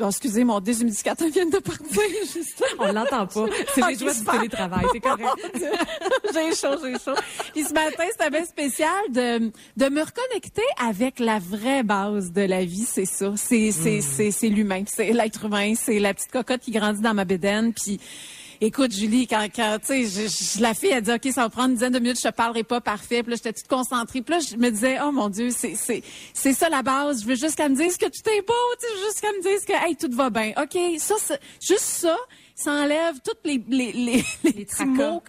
oh, 0.00 0.06
excusez, 0.08 0.44
mon 0.44 0.60
déshumidificateur 0.60 1.28
vient 1.28 1.46
de 1.46 1.58
partir. 1.58 1.86
juste. 2.34 2.62
On 2.78 2.92
l'entend 2.92 3.26
pas. 3.26 3.46
C'est 3.74 3.86
les 3.88 3.96
joies 3.98 4.12
du 4.14 4.24
télétravail, 4.24 4.84
c'est 4.92 5.00
correct. 5.00 5.26
j'ai 6.34 6.54
chaud, 6.54 6.76
j'ai 6.82 6.92
chaud. 6.98 7.18
Puis 7.54 7.64
ce 7.64 7.72
matin, 7.72 8.04
c'était 8.10 8.30
bien 8.30 8.44
spécial 8.44 8.94
de, 9.10 9.50
de 9.76 9.88
me 9.88 10.02
reconnecter 10.02 10.62
avec 10.78 11.18
la 11.18 11.38
vraie 11.38 11.82
base 11.82 12.32
de 12.32 12.42
la 12.42 12.64
vie, 12.64 12.84
c'est 12.84 13.06
ça. 13.06 13.32
C'est, 13.36 13.70
c'est, 13.72 14.00
c'est, 14.02 14.30
c'est 14.30 14.48
l'humain, 14.48 14.84
c'est 14.86 15.12
l'être 15.12 15.44
humain, 15.46 15.74
c'est 15.74 15.98
la 15.98 16.12
petite 16.14 16.30
cocotte 16.30 16.60
qui 16.60 16.70
grandit 16.72 17.00
dans 17.00 17.14
ma 17.14 17.24
bédaine. 17.24 17.72
Puis 17.72 17.98
Écoute, 18.60 18.92
Julie, 18.92 19.26
quand, 19.26 19.46
quand 19.54 19.78
tu 19.80 19.86
sais, 19.86 20.04
je, 20.04 20.28
je- 20.56 20.62
la 20.62 20.74
fille 20.74 20.92
a 20.92 21.00
dit, 21.00 21.10
OK, 21.12 21.28
ça 21.32 21.42
va 21.42 21.48
prendre 21.50 21.68
une 21.68 21.74
dizaine 21.74 21.92
de 21.92 21.98
minutes, 21.98 22.18
je 22.22 22.28
te 22.28 22.34
parlerai 22.34 22.64
pas 22.64 22.80
parfait. 22.80 23.22
Puis 23.22 23.30
là, 23.30 23.36
j'étais 23.36 23.52
toute 23.52 23.68
concentrée. 23.68 24.22
Puis 24.22 24.34
là, 24.34 24.40
je 24.40 24.56
me 24.56 24.70
disais, 24.70 24.98
oh 25.02 25.12
mon 25.12 25.28
Dieu, 25.28 25.50
c'est, 25.50 25.74
c'est, 25.74 26.02
c'est 26.32 26.52
ça 26.54 26.68
la 26.68 26.82
base. 26.82 27.22
Je 27.22 27.26
veux 27.26 27.34
juste 27.34 27.56
qu'elle 27.56 27.72
me 27.72 27.76
dise 27.76 27.96
que 27.96 28.06
tout 28.06 28.28
est 28.30 28.42
beau, 28.46 28.54
tu 28.80 28.86
sais, 28.86 29.04
juste 29.04 29.20
qu'elle 29.20 29.36
me 29.36 29.42
dise 29.42 29.64
que, 29.66 29.72
hey, 29.86 29.96
tout 29.96 30.10
va 30.14 30.30
bien. 30.30 30.52
OK, 30.56 30.78
ça, 30.98 31.14
c'est- 31.18 31.40
juste 31.60 31.80
ça, 31.84 32.16
ça 32.54 32.70
enlève 32.72 33.16
toutes 33.24 33.40
les, 33.44 33.62
les, 33.68 33.92
les, 33.92 34.24
les, 34.44 34.64
petits 34.64 34.84
mots. 34.86 35.22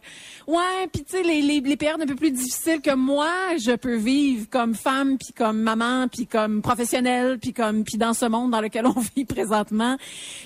Ouais, 0.47 0.87
puis 0.93 1.03
tu 1.03 1.11
sais, 1.17 1.23
les, 1.23 1.41
les, 1.41 1.59
les 1.59 1.75
périodes 1.75 2.01
un 2.01 2.05
peu 2.05 2.15
plus 2.15 2.31
difficiles 2.31 2.79
que 2.79 2.95
moi, 2.95 3.29
je 3.57 3.75
peux 3.75 3.97
vivre 3.97 4.47
comme 4.49 4.75
femme, 4.75 5.17
puis 5.17 5.33
comme 5.33 5.59
maman, 5.59 6.07
puis 6.07 6.25
comme 6.25 6.61
professionnelle, 6.61 7.37
puis 7.37 7.51
comme 7.51 7.83
puis 7.83 7.97
dans 7.97 8.13
ce 8.13 8.25
monde 8.25 8.51
dans 8.51 8.61
lequel 8.61 8.85
on 8.95 8.95
vit 9.15 9.25
présentement. 9.25 9.97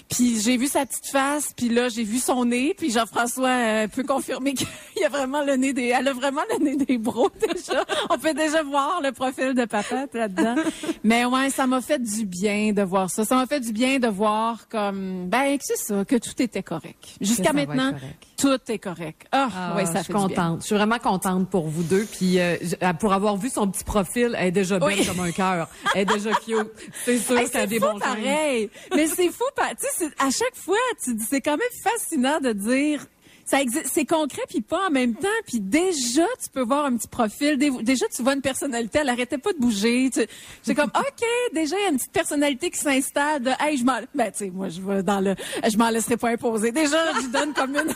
Puis 0.10 0.40
j'ai 0.42 0.58
vu 0.58 0.66
sa 0.68 0.88
petite 0.88 1.06
face, 1.06 1.54
puis 1.56 1.70
là 1.70 1.88
j'ai 1.90 2.04
vu 2.04 2.18
son 2.18 2.46
nez, 2.46 2.74
puis 2.76 2.90
Jean-François 2.90 3.48
euh, 3.50 3.88
peut 3.88 4.04
confirmer 4.04 4.54
qu'il 4.56 4.68
y 5.00 5.04
a 5.04 5.10
vraiment 5.10 5.44
le 5.44 5.56
nez 5.56 5.72
des, 5.74 5.90
elle 5.90 6.08
a 6.08 6.14
vraiment 6.14 6.42
le 6.58 6.64
nez 6.66 6.78
des 6.78 6.98
bros 6.98 7.30
déjà. 7.40 7.86
On 8.10 8.18
peut 8.18 8.34
déjà 8.34 8.64
voir 8.64 9.02
le 9.04 9.12
profil 9.12 9.54
de 9.54 9.66
papa 9.66 10.08
là-dedans. 10.12 10.56
Mais 11.04 11.26
ouais, 11.26 11.52
ça 11.52 11.68
m'a 11.68 11.80
fait 11.80 12.02
du 12.02 12.26
bien 12.26 12.74
de 12.74 12.82
voir 12.82 13.12
ça. 13.12 13.24
Ça 13.24 13.36
m'a 13.36 13.46
fait 13.46 13.60
du 13.60 13.72
bien 13.72 14.00
de 14.00 14.08
voir 14.08 14.68
comme 14.68 15.28
ben 15.28 15.58
c'est 15.62 15.78
ça, 15.78 16.04
que 16.06 16.16
tout 16.16 16.42
était 16.42 16.64
correct. 16.64 17.18
Jusqu'à 17.22 17.54
maintenant, 17.54 17.92
correct. 17.92 18.28
tout 18.38 18.72
est 18.72 18.80
correct. 18.80 19.28
Ah, 19.32 19.50
Ah, 19.56 19.76
ouais, 19.76 19.91
je 20.00 20.04
suis 20.04 20.14
contente. 20.14 20.62
Je 20.62 20.66
suis 20.68 20.76
vraiment 20.76 21.00
contente 21.00 21.50
pour 21.50 21.68
vous 21.68 21.84
deux. 21.84 22.06
Puis 22.06 22.40
euh, 22.40 22.58
euh, 22.84 22.94
pour 22.94 23.14
avoir 23.14 23.38
vu 23.38 23.50
son 23.50 23.68
petit 23.70 23.84
profil, 23.84 24.36
elle 24.38 24.48
est 24.48 24.52
déjà 24.52 24.80
belle 24.80 24.98
Oui. 25.00 25.06
comme 25.06 25.20
un 25.20 25.32
cœur. 25.32 25.68
Elle 25.96 26.02
est 26.02 26.06
déjà 26.14 26.32
cute. 26.34 26.68
C'est 27.06 27.18
sûr 27.18 27.38
Hey, 27.38 27.50
qu'elle 27.50 27.62
a 27.62 27.68
des 27.68 27.80
fou 27.80 27.86
bons 27.92 28.00
pareil. 28.00 28.70
Mais 28.96 29.08
c'est 29.08 29.30
fou, 29.30 29.44
tu 29.58 29.88
sais, 29.98 30.12
à 30.20 30.30
chaque 30.30 30.56
fois, 30.56 30.76
tu 31.04 31.14
dis, 31.16 31.26
c'est 31.30 31.42
quand 31.42 31.58
même 31.58 31.68
fascinant 31.84 32.40
de 32.40 32.52
dire. 32.54 33.06
Ça 33.44 33.60
existe, 33.60 33.88
c'est 33.92 34.06
concret 34.06 34.44
puis 34.48 34.62
pas 34.62 34.88
en 34.88 34.92
même 34.92 35.14
temps. 35.14 35.28
Puis 35.46 35.60
déjà, 35.60 36.24
tu 36.42 36.50
peux 36.54 36.62
voir 36.62 36.86
un 36.86 36.96
petit 36.96 37.08
profil. 37.10 37.58
Dé- 37.58 37.72
Déjà, 37.82 38.06
tu 38.16 38.22
vois 38.24 38.34
une 38.34 38.42
personnalité. 38.42 39.00
Elle 39.02 39.10
arrêtait 39.10 39.40
pas 39.40 39.52
de 39.52 39.58
bouger. 39.58 40.10
Tu- 40.14 40.26
C'est 40.62 40.74
comme, 40.76 40.92
ok, 40.96 41.28
déjà 41.54 41.76
il 41.78 41.84
y 41.84 41.86
a 41.86 41.90
une 41.90 41.98
petite 41.98 42.14
personnalité 42.14 42.70
qui 42.70 42.80
s'installe. 42.80 43.42
De, 43.44 43.52
hey, 43.60 43.76
je 43.78 43.84
m'en, 43.84 43.98
ben 44.16 44.32
tu 44.32 44.38
sais, 44.46 44.50
moi 44.52 44.70
je 44.70 44.80
vais 44.80 45.04
dans 45.04 45.20
le, 45.20 45.36
je 45.70 45.76
m'en 45.78 45.90
laisserai 45.90 46.16
pas 46.16 46.30
imposer. 46.30 46.72
Déjà, 46.72 47.12
je 47.16 47.20
lui 47.26 47.28
donne 47.28 47.52
comme 47.54 47.72
une. 47.76 47.94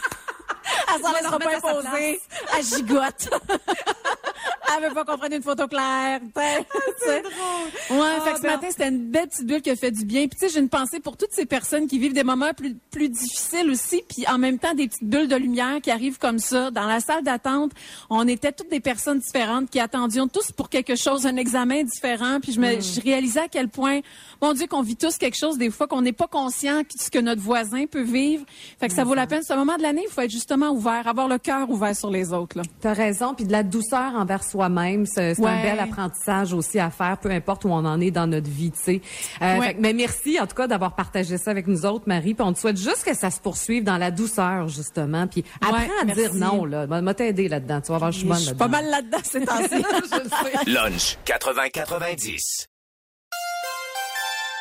Elle 0.95 1.01
s'en 1.01 1.11
laissera 1.13 1.39
pas 1.39 1.55
imposer. 1.55 2.19
Elle 2.57 2.63
gigote. 2.63 3.29
Elle 4.77 4.89
veut 4.89 4.93
pas 4.93 5.05
qu'on 5.05 5.17
prenne 5.17 5.33
une 5.33 5.43
photo 5.43 5.67
claire. 5.67 6.19
C'est 6.35 7.21
drôle. 7.21 7.99
Ouais, 7.99 8.19
fait 8.23 8.31
que 8.31 8.37
ce 8.37 8.41
ben- 8.41 8.51
matin, 8.51 8.67
c'était 8.69 8.87
une 8.89 9.09
belle 9.09 9.27
petite 9.27 9.45
bulle 9.45 9.61
qui 9.61 9.69
a 9.69 9.75
fait 9.75 9.91
du 9.91 10.05
bien. 10.05 10.27
Puis 10.27 10.39
tu 10.39 10.47
sais, 10.47 10.53
j'ai 10.53 10.59
une 10.59 10.69
pensée 10.69 10.99
pour 10.99 11.17
toutes 11.17 11.31
ces 11.31 11.45
personnes 11.45 11.87
qui 11.87 11.99
vivent 11.99 12.13
des 12.13 12.23
moments 12.23 12.53
plus, 12.53 12.75
plus 12.91 13.09
difficiles 13.09 13.69
aussi, 13.69 14.03
puis 14.07 14.25
en 14.27 14.37
même 14.37 14.59
temps 14.59 14.73
des 14.73 14.87
petites 14.87 15.07
bulles 15.07 15.27
de 15.27 15.35
lumière 15.35 15.81
qui 15.81 15.91
arrivent 15.91 16.17
comme 16.17 16.39
ça. 16.39 16.71
Dans 16.71 16.85
la 16.85 16.99
salle 16.99 17.23
d'attente, 17.23 17.71
on 18.09 18.27
était 18.27 18.51
toutes 18.51 18.69
des 18.69 18.79
personnes 18.79 19.19
différentes 19.19 19.69
qui 19.69 19.79
attendions 19.79 20.27
tous 20.27 20.51
pour 20.51 20.69
quelque 20.69 20.95
chose, 20.95 21.25
un 21.25 21.35
examen 21.37 21.83
différent. 21.83 22.39
Puis 22.41 22.53
je 22.53 22.59
me, 22.59 22.79
je 22.81 23.01
réalisais 23.01 23.41
à 23.41 23.47
quel 23.47 23.69
point, 23.69 23.99
mon 24.41 24.53
Dieu, 24.53 24.67
qu'on 24.67 24.81
vit 24.81 24.95
tous 24.95 25.17
quelque 25.17 25.37
chose 25.37 25.57
des 25.57 25.69
fois 25.69 25.87
qu'on 25.87 26.01
n'est 26.01 26.13
pas 26.13 26.27
conscient 26.27 26.79
de 26.79 26.87
ce 26.99 27.09
que 27.11 27.19
notre 27.19 27.41
voisin 27.41 27.85
peut 27.85 28.01
vivre. 28.01 28.45
Fait 28.79 28.87
que 28.87 28.93
ça 28.93 29.03
vaut 29.03 29.15
la 29.15 29.27
peine. 29.27 29.43
Ce 29.43 29.53
moment 29.53 29.77
de 29.77 29.83
l'année, 29.83 30.03
il 30.05 30.11
faut 30.11 30.21
être 30.21 30.31
justement 30.31 30.54
ouvert, 30.63 31.07
avoir 31.07 31.27
le 31.27 31.37
cœur 31.37 31.69
ouvert 31.69 31.95
sur 31.95 32.09
les 32.09 32.33
autres. 32.33 32.57
Là. 32.57 32.63
T'as 32.81 32.93
raison, 32.93 33.33
puis 33.33 33.45
de 33.45 33.51
la 33.51 33.63
douceur 33.63 34.13
envers 34.15 34.43
soi-même, 34.43 35.05
c'est 35.05 35.31
un 35.39 35.43
Ouais. 35.43 35.61
bel 35.61 35.79
apprentissage 35.79 36.53
aussi 36.53 36.79
à 36.79 36.89
faire, 36.89 37.17
peu 37.17 37.29
importe 37.29 37.65
où 37.65 37.69
on 37.69 37.85
en 37.85 37.99
est 38.01 38.11
dans 38.11 38.27
notre 38.27 38.49
vie, 38.49 38.71
tu 38.71 38.79
sais. 38.81 39.01
Euh, 39.41 39.59
Ouais. 39.59 39.75
mais 39.79 39.93
merci 39.93 40.39
en 40.39 40.47
tout 40.47 40.55
cas 40.55 40.67
d'avoir 40.67 40.95
partagé 40.95 41.37
ça 41.37 41.51
avec 41.51 41.67
nous 41.67 41.85
autres, 41.85 42.05
Marie. 42.07 42.33
Puis 42.33 42.45
on 42.45 42.53
te 42.53 42.59
souhaite 42.59 42.77
juste 42.77 43.03
que 43.05 43.13
ça 43.15 43.29
se 43.31 43.39
poursuive 43.39 43.83
dans 43.83 43.97
la 43.97 44.11
douceur 44.11 44.67
justement. 44.67 45.27
Puis 45.27 45.43
apprends 45.61 45.77
à 46.01 46.05
merci. 46.05 46.21
dire 46.21 46.33
non 46.35 46.65
là. 46.65 46.85
M'a 46.87 47.13
t'aider 47.13 47.47
là-dedans. 47.47 47.81
Tu 47.81 47.91
vas 47.91 47.97
voir, 47.97 48.11
je 48.11 48.19
suis 48.19 48.27
bonne 48.27 48.37
Je 48.37 48.41
suis 48.43 48.47
là-dedans. 48.51 48.65
pas 48.65 48.71
mal 48.81 48.89
là-dedans 48.89 49.17
ces 49.23 49.41
temps-ci. 49.41 49.83
Lunch 50.71 51.17
80-90. 51.25 52.67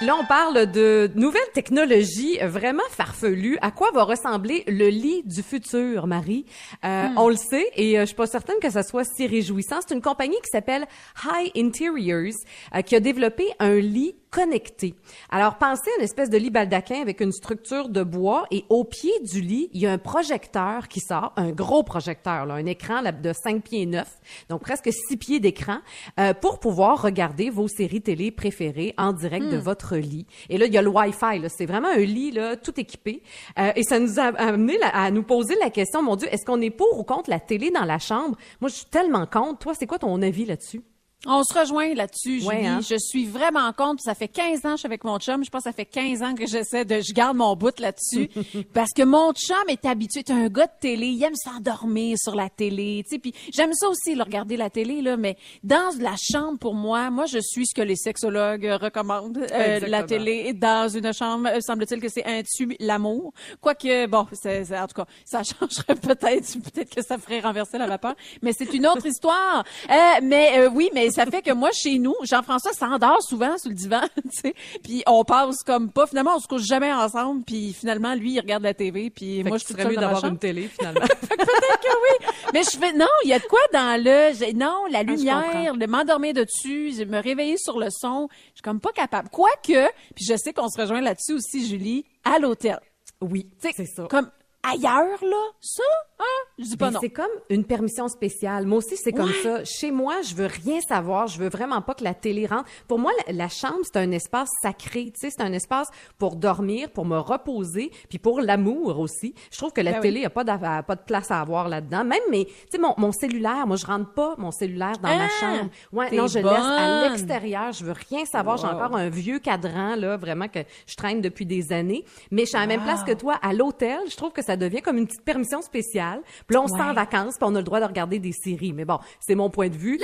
Là, 0.01 0.17
on 0.21 0.25
parle 0.25 0.71
de 0.73 1.09
nouvelles 1.15 1.41
technologies 1.55 2.39
vraiment 2.43 2.83
farfelues. 2.91 3.59
À 3.63 3.71
quoi 3.71 3.93
va 3.93 4.03
ressembler 4.03 4.65
le 4.67 4.89
lit 4.89 5.23
du 5.25 5.41
futur, 5.41 6.09
Marie? 6.09 6.47
Euh, 6.85 7.07
On 7.17 7.29
le 7.29 7.37
sait 7.37 7.71
et 7.77 7.97
euh, 7.97 8.01
je 8.01 8.07
suis 8.07 8.17
pas 8.17 8.27
certaine 8.27 8.57
que 8.61 8.71
ça 8.71 8.83
soit 8.83 9.05
si 9.05 9.29
réjouissant. 9.29 9.77
C'est 9.87 9.95
une 9.95 10.03
compagnie 10.03 10.37
qui 10.43 10.51
s'appelle 10.51 10.87
High 11.25 11.53
Interiors 11.57 12.35
euh, 12.75 12.83
qui 12.83 12.97
a 12.97 13.01
développé 13.01 13.45
un 13.61 13.77
lit 13.77 14.17
connecté. 14.35 14.97
Alors, 15.31 15.59
pensez 15.59 15.88
à 15.93 15.99
une 15.99 16.05
espèce 16.05 16.29
de 16.29 16.37
lit 16.37 16.50
baldaquin 16.50 17.00
avec 17.00 17.21
une 17.21 17.31
structure 17.31 17.88
de 17.88 18.03
bois 18.03 18.47
et 18.50 18.64
au 18.69 18.83
pied 18.83 19.12
du 19.23 19.41
lit, 19.41 19.71
il 19.73 19.81
y 19.81 19.87
a 19.87 19.93
un 19.93 19.99
projecteur 19.99 20.88
qui 20.88 20.99
sort, 20.99 21.33
un 21.37 21.53
gros 21.53 21.85
projecteur, 21.85 22.45
là, 22.45 22.55
un 22.55 22.67
écran 22.67 23.00
là, 23.00 23.12
de 23.12 23.33
5 23.33 23.62
pieds 23.62 23.87
9, 23.87 24.05
donc 24.49 24.62
presque 24.62 24.91
6 24.93 25.17
pieds 25.19 25.38
d'écran, 25.38 25.79
euh, 26.19 26.35
pour 26.35 26.59
pouvoir 26.59 27.00
regarder 27.00 27.49
vos 27.49 27.69
séries 27.69 28.03
télé 28.03 28.33
préférées 28.33 28.93
en 28.99 29.12
direct 29.12 29.47
de 29.47 29.57
votre 29.57 29.97
lit. 29.97 30.26
Et 30.49 30.59
là, 30.59 30.67
il 30.67 30.73
y 30.73 30.79
a 30.79 30.83
le 30.83 30.91
Wi-Fi, 30.91 31.38
là, 31.38 31.49
c'est 31.49 31.67
vraiment 31.67 31.91
un 31.91 31.99
lit 31.99 32.33
là, 32.33 32.57
tout 32.57 32.79
équipé. 32.81 33.23
Euh, 33.61 33.71
et 33.76 33.85
ça 33.85 34.00
nous 34.00 34.19
a 34.19 34.25
amené 34.25 34.79
là, 34.79 34.88
à 34.88 35.12
nous 35.12 35.23
poser 35.23 35.55
la 35.61 35.71
question, 35.71 36.03
mon 36.03 36.17
Dieu, 36.17 36.26
est-ce 36.33 36.45
qu'on 36.45 36.61
est 36.61 36.71
pour 36.71 36.99
ou 36.99 37.05
contre 37.05 37.31
la 37.31 37.38
télé 37.38 37.71
dans 37.71 37.85
la 37.85 38.00
chambre? 38.00 38.37
Moi, 38.61 38.69
je 38.69 38.75
suis 38.75 38.87
tellement 38.87 39.26
contre. 39.26 39.61
Toi, 39.61 39.75
c'est 39.79 39.87
quoi 39.87 40.00
ton 40.00 40.21
avis 40.23 40.45
là-dessus? 40.45 40.83
On 41.26 41.42
se 41.42 41.59
rejoint 41.59 41.94
là-dessus, 41.94 42.40
Julie. 42.40 42.47
Ouais, 42.47 42.66
hein? 42.66 42.80
Je 42.87 42.97
suis 42.99 43.25
vraiment 43.25 43.73
contre. 43.73 44.02
Ça 44.02 44.14
fait 44.14 44.28
15 44.28 44.59
ans 44.66 44.71
que 44.71 44.71
je 44.73 44.76
suis 44.80 44.87
avec 44.87 45.04
mon 45.04 45.18
chum. 45.18 45.42
Je 45.42 45.49
pense 45.49 45.64
que 45.64 45.71
ça 45.71 45.73
fait 45.73 45.87
15 45.87 46.23
ans 46.23 46.35
que 46.35 46.47
j'essaie 46.47 46.85
de... 46.85 47.00
Je 47.00 47.14
garde 47.14 47.35
mon 47.38 47.56
bout 47.56 47.80
là-dessus. 47.80 48.28
parce 48.75 48.90
que 48.92 49.02
mon 49.04 49.33
chum 49.33 49.56
est 49.68 49.87
habitué. 49.87 50.23
C'est 50.26 50.35
un 50.35 50.49
gars 50.49 50.66
de 50.66 50.73
télé. 50.83 51.06
Il 51.06 51.23
aime 51.25 51.35
s'endormir 51.35 52.18
sur 52.18 52.35
la 52.35 52.50
télé. 52.50 53.02
Tu 53.09 53.14
sais, 53.14 53.18
puis 53.18 53.33
j'aime 53.54 53.73
ça 53.73 53.88
aussi, 53.88 54.14
le 54.14 54.23
regarder 54.23 54.59
la 54.59 54.68
télé, 54.68 55.00
là. 55.00 55.16
Mais 55.16 55.38
dans 55.62 55.90
la 55.99 56.14
chambre, 56.21 56.59
pour 56.59 56.75
moi, 56.75 57.09
moi, 57.11 57.25
je 57.25 57.38
suis 57.40 57.66
ce 57.68 57.75
que 57.75 57.80
les 57.80 57.97
sexologues 57.97 58.68
recommandent. 58.83 59.47
Euh, 59.50 59.80
la 59.80 60.02
télé. 60.02 60.52
Dans 60.52 60.90
une 60.90 61.11
chambre, 61.14 61.49
euh, 61.49 61.61
semble-t-il 61.62 62.02
que 62.02 62.09
c'est 62.11 62.26
un 62.26 62.42
tue 62.42 62.76
l'amour. 62.80 63.33
Quoique, 63.62 64.06
bon, 64.09 64.26
c'est, 64.33 64.66
c'est- 64.66 64.78
en 64.78 64.87
tout 64.87 64.97
cas, 65.02 65.06
ça 65.25 65.40
changerait 65.59 65.94
peut-être. 65.94 66.52
Peut-être 66.71 66.94
que 66.94 67.02
ça 67.02 67.16
ferait 67.16 67.40
renverser 67.40 67.78
la 67.78 67.87
vapeur. 67.87 68.14
Mais 68.42 68.52
c'est 68.52 68.75
une 68.75 68.87
autre 68.87 69.06
histoire. 69.06 69.64
Euh, 69.90 69.94
mais 70.23 70.59
euh, 70.59 70.68
oui, 70.71 70.90
mais 70.92 71.03
ça 71.11 71.26
fait 71.26 71.42
que 71.42 71.52
moi, 71.52 71.70
chez 71.73 71.99
nous, 71.99 72.14
Jean-François 72.23 72.73
s'endort 72.73 73.23
souvent 73.23 73.56
sur 73.58 73.70
le 73.70 73.75
divan, 73.75 74.02
tu 74.23 74.28
sais. 74.30 74.54
Puis 74.82 75.02
on 75.06 75.25
passe 75.25 75.62
comme 75.64 75.90
pas, 75.90 76.06
finalement, 76.06 76.37
on 76.37 76.40
se 76.40 76.46
couche 76.49 76.62
jamais 76.64 76.92
ensemble. 76.92 77.42
Puis 77.44 77.73
finalement, 77.73 78.14
lui, 78.14 78.32
il 78.34 78.40
regarde 78.40 78.62
la 78.62 78.75
TV. 78.75 79.11
Puis 79.11 79.42
Fait 79.42 79.49
moi, 79.49 79.58
je 79.58 79.64
suis 79.64 79.75
seule 79.75 79.88
mieux 79.88 79.96
d'avoir 79.96 80.25
une 80.25 80.38
télé, 80.38 80.68
finalement. 80.78 81.00
Peut-être 81.00 81.80
que 81.80 81.88
oui. 81.88 82.26
Mais 82.52 82.62
je 82.62 82.78
fais, 82.78 82.92
non, 82.92 83.06
il 83.25 83.30
y 83.30 83.32
a 83.32 83.38
de 83.38 83.44
quoi 83.46 83.61
dans 83.73 84.02
le, 84.02 84.52
non, 84.54 84.84
la 84.90 84.99
Ah, 85.00 85.02
lumière, 85.02 85.42
comprends. 85.42 85.75
de 85.76 85.87
m'endormir 85.87 86.34
dessus, 86.34 86.92
de 86.99 87.04
me 87.04 87.20
réveiller 87.23 87.56
sur 87.58 87.78
le 87.78 87.88
son. 87.90 88.28
Je 88.30 88.56
suis 88.56 88.62
comme 88.62 88.80
pas 88.80 88.92
capable. 88.92 89.28
Quoique, 89.30 89.90
puis 90.14 90.25
je 90.28 90.37
sais 90.37 90.52
qu'on 90.52 90.68
se 90.68 90.80
rejoint 90.80 91.00
là-dessus 91.00 91.32
aussi, 91.34 91.66
Julie, 91.66 92.04
à 92.25 92.38
l'hôtel. 92.38 92.78
oui, 93.20 93.46
c'est 93.61 93.87
ça. 93.87 94.06
Comme 94.11 94.30
ailleurs, 94.73 95.23
là, 95.25 95.42
ça, 95.61 95.83
hein? 96.21 96.25
Je 96.59 96.64
dis 96.64 96.76
pas 96.76 96.87
Ben, 96.87 96.92
non. 96.92 97.00
C'est 97.00 97.11
comme 97.11 97.26
une 97.50 97.64
permission 97.64 98.09
spéciale. 98.09 98.66
Moi 98.66 98.78
aussi, 98.78 98.97
c'est 98.97 99.12
comme 99.12 99.33
ça. 99.42 99.64
Chez 99.64 99.90
moi, 99.90 100.23
je 100.23 100.35
veux 100.35 100.47
rien 100.47 100.80
savoir. 100.80 101.26
Je 101.26 101.38
veux 101.38 101.49
vraiment 101.49 101.83
pas 101.83 101.94
que 101.94 102.04
la 102.04 102.14
télé 102.14 102.47
rentre. 102.47 102.64
Pour 102.88 102.99
moi, 102.99 103.11
la, 103.26 103.33
la 103.33 103.49
chambre, 103.49 103.80
c'est 103.83 103.97
un 103.99 104.11
espace 104.12 104.49
sacré. 104.62 105.06
Tu 105.06 105.21
sais, 105.21 105.30
c'est 105.30 105.42
un 105.42 105.52
espace 105.52 105.88
pour 106.18 106.37
dormir, 106.37 106.90
pour 106.90 107.04
me 107.04 107.18
reposer, 107.18 107.90
puis 108.09 108.18
pour 108.18 108.40
l'amour 108.40 108.99
aussi. 109.00 109.35
Je 109.50 109.59
trouve 109.59 109.73
que 109.73 109.80
la 109.80 109.92
Ben 109.92 109.97
oui. 109.99 110.02
télé 110.02 110.25
a 110.25 110.30
pas, 110.30 110.44
pas 110.83 110.97
de 110.97 111.02
place 111.04 111.30
à 111.30 111.40
avoir 111.40 111.68
là-dedans. 111.68 112.04
Même, 112.04 112.21
mais, 112.30 112.44
tu 112.44 112.52
sais, 112.71 112.78
mon, 112.78 112.94
mon 112.97 113.12
cellulaire, 113.12 113.66
moi, 113.66 113.76
je 113.76 113.87
rentre 113.87 114.12
pas 114.14 114.35
mon 114.38 114.50
cellulaire 114.50 114.99
dans 115.02 115.09
ma 115.09 115.25
Ah, 115.25 115.28
chambre. 115.40 115.71
Ouais, 115.92 116.11
non, 116.16 116.26
je 116.26 116.38
le 116.38 116.44
laisse 116.49 116.59
à 116.59 117.00
bonne. 117.00 117.11
l'extérieur. 117.11 117.73
Je 117.73 117.85
veux 117.85 117.94
rien 118.11 118.25
savoir. 118.25 118.56
J'ai 118.59 118.66
Wow. 118.66 118.75
encore 118.75 118.97
un 118.97 119.09
vieux 119.09 119.38
cadran, 119.40 119.97
là, 119.97 120.16
vraiment, 120.16 120.49
que 120.49 120.61
je 120.87 120.94
traîne 120.97 121.21
depuis 121.21 121.44
des 121.47 121.73
années. 121.73 122.04
Mais 122.30 122.42
je 122.42 122.49
suis 122.49 122.56
à 122.56 122.61
la 122.61 122.66
même 122.66 122.83
place 122.83 123.02
que 123.04 123.12
toi, 123.12 123.35
à 123.42 123.52
l'hôtel. 123.52 123.99
Je 124.09 124.16
trouve 124.16 124.33
que 124.33 124.42
ça 124.42 124.53
devient 124.56 124.82
comme 124.82 124.99
une 124.99 125.06
petite 125.06 125.25
permission 125.25 125.62
spéciale. 125.62 126.20
Puis 126.46 126.54
là, 126.54 126.62
on 126.62 126.68
se 126.68 126.76
sent 126.76 126.82
en 126.82 126.94
vacances, 126.94 127.37
puis 127.37 127.49
on 127.49 127.54
a 127.54 127.58
le 127.58 127.64
droit 127.64 127.80
de 127.80 127.87
regarder 127.87 128.18
des 128.18 128.32
séries. 128.32 128.73
Mais 128.73 128.84
bon, 128.84 128.99
c'est 129.20 129.34
mon 129.34 129.50
point 129.50 129.68
de 129.68 129.76
vue. 129.76 129.99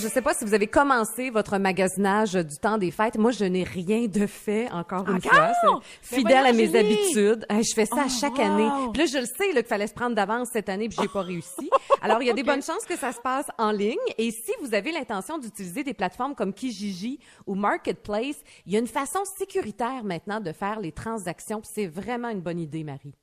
Je 0.00 0.08
sais 0.08 0.22
pas 0.22 0.34
si 0.34 0.44
vous 0.44 0.54
avez 0.54 0.66
commencé 0.66 1.30
votre 1.30 1.58
magasinage 1.58 2.32
du 2.34 2.56
temps 2.56 2.78
des 2.78 2.90
fêtes. 2.90 3.16
Moi, 3.16 3.30
je 3.30 3.44
n'ai 3.44 3.62
rien 3.64 4.06
de 4.06 4.26
fait 4.26 4.70
encore 4.70 5.08
une 5.08 5.16
Encore? 5.16 5.30
fois. 5.32 5.80
C'est 6.02 6.16
Ben 6.16 6.28
Fidèle 6.28 6.46
à 6.46 6.52
mes 6.52 6.76
habitudes. 6.76 7.46
Je 7.50 7.74
fais 7.74 7.86
ça 7.86 8.02
à 8.02 8.04
Oh, 8.06 8.10
chaque 8.20 8.38
wow. 8.38 8.42
année. 8.44 8.68
Puis 8.92 9.02
là, 9.02 9.06
je 9.12 9.18
le 9.18 9.26
sais 9.26 9.50
qu'il 9.52 9.64
fallait 9.64 9.86
se 9.86 9.94
prendre 9.94 10.14
d'avance 10.16 10.48
cette 10.52 10.68
année, 10.68 10.88
puis 10.88 10.98
j'ai 11.00 11.08
pas 11.08 11.22
réussi. 11.22 11.70
Alors, 12.02 12.22
il 12.22 12.26
y 12.26 12.30
a 12.30 12.34
des 12.34 12.42
bonnes 12.44 12.62
chances 12.62 12.84
que 12.84 12.96
ça 12.96 13.12
se 13.12 13.20
passe 13.20 13.46
en 13.58 13.70
ligne. 13.70 13.96
Et 14.18 14.30
si 14.30 14.52
vous 14.62 14.74
avez 14.74 14.92
l'intention 14.92 15.38
d'utiliser 15.38 15.84
des 15.84 15.94
plateformes 15.94 16.34
comme 16.34 16.52
Kijiji 16.54 17.18
ou 17.46 17.54
Marketplace, 17.54 18.36
il 18.66 18.72
y 18.72 18.76
a 18.76 18.78
une 18.80 18.86
façon 18.86 19.20
sécuritaire 19.38 20.02
maintenant 20.04 20.40
de 20.40 20.52
faire 20.52 20.80
les 20.80 20.92
transactions. 20.92 21.60
Puis 21.60 21.70
c'est 21.74 21.86
vraiment 21.86 22.28
une 22.30 22.40
bonne 22.40 22.58
idée, 22.60 22.84
Marie. 22.84 23.14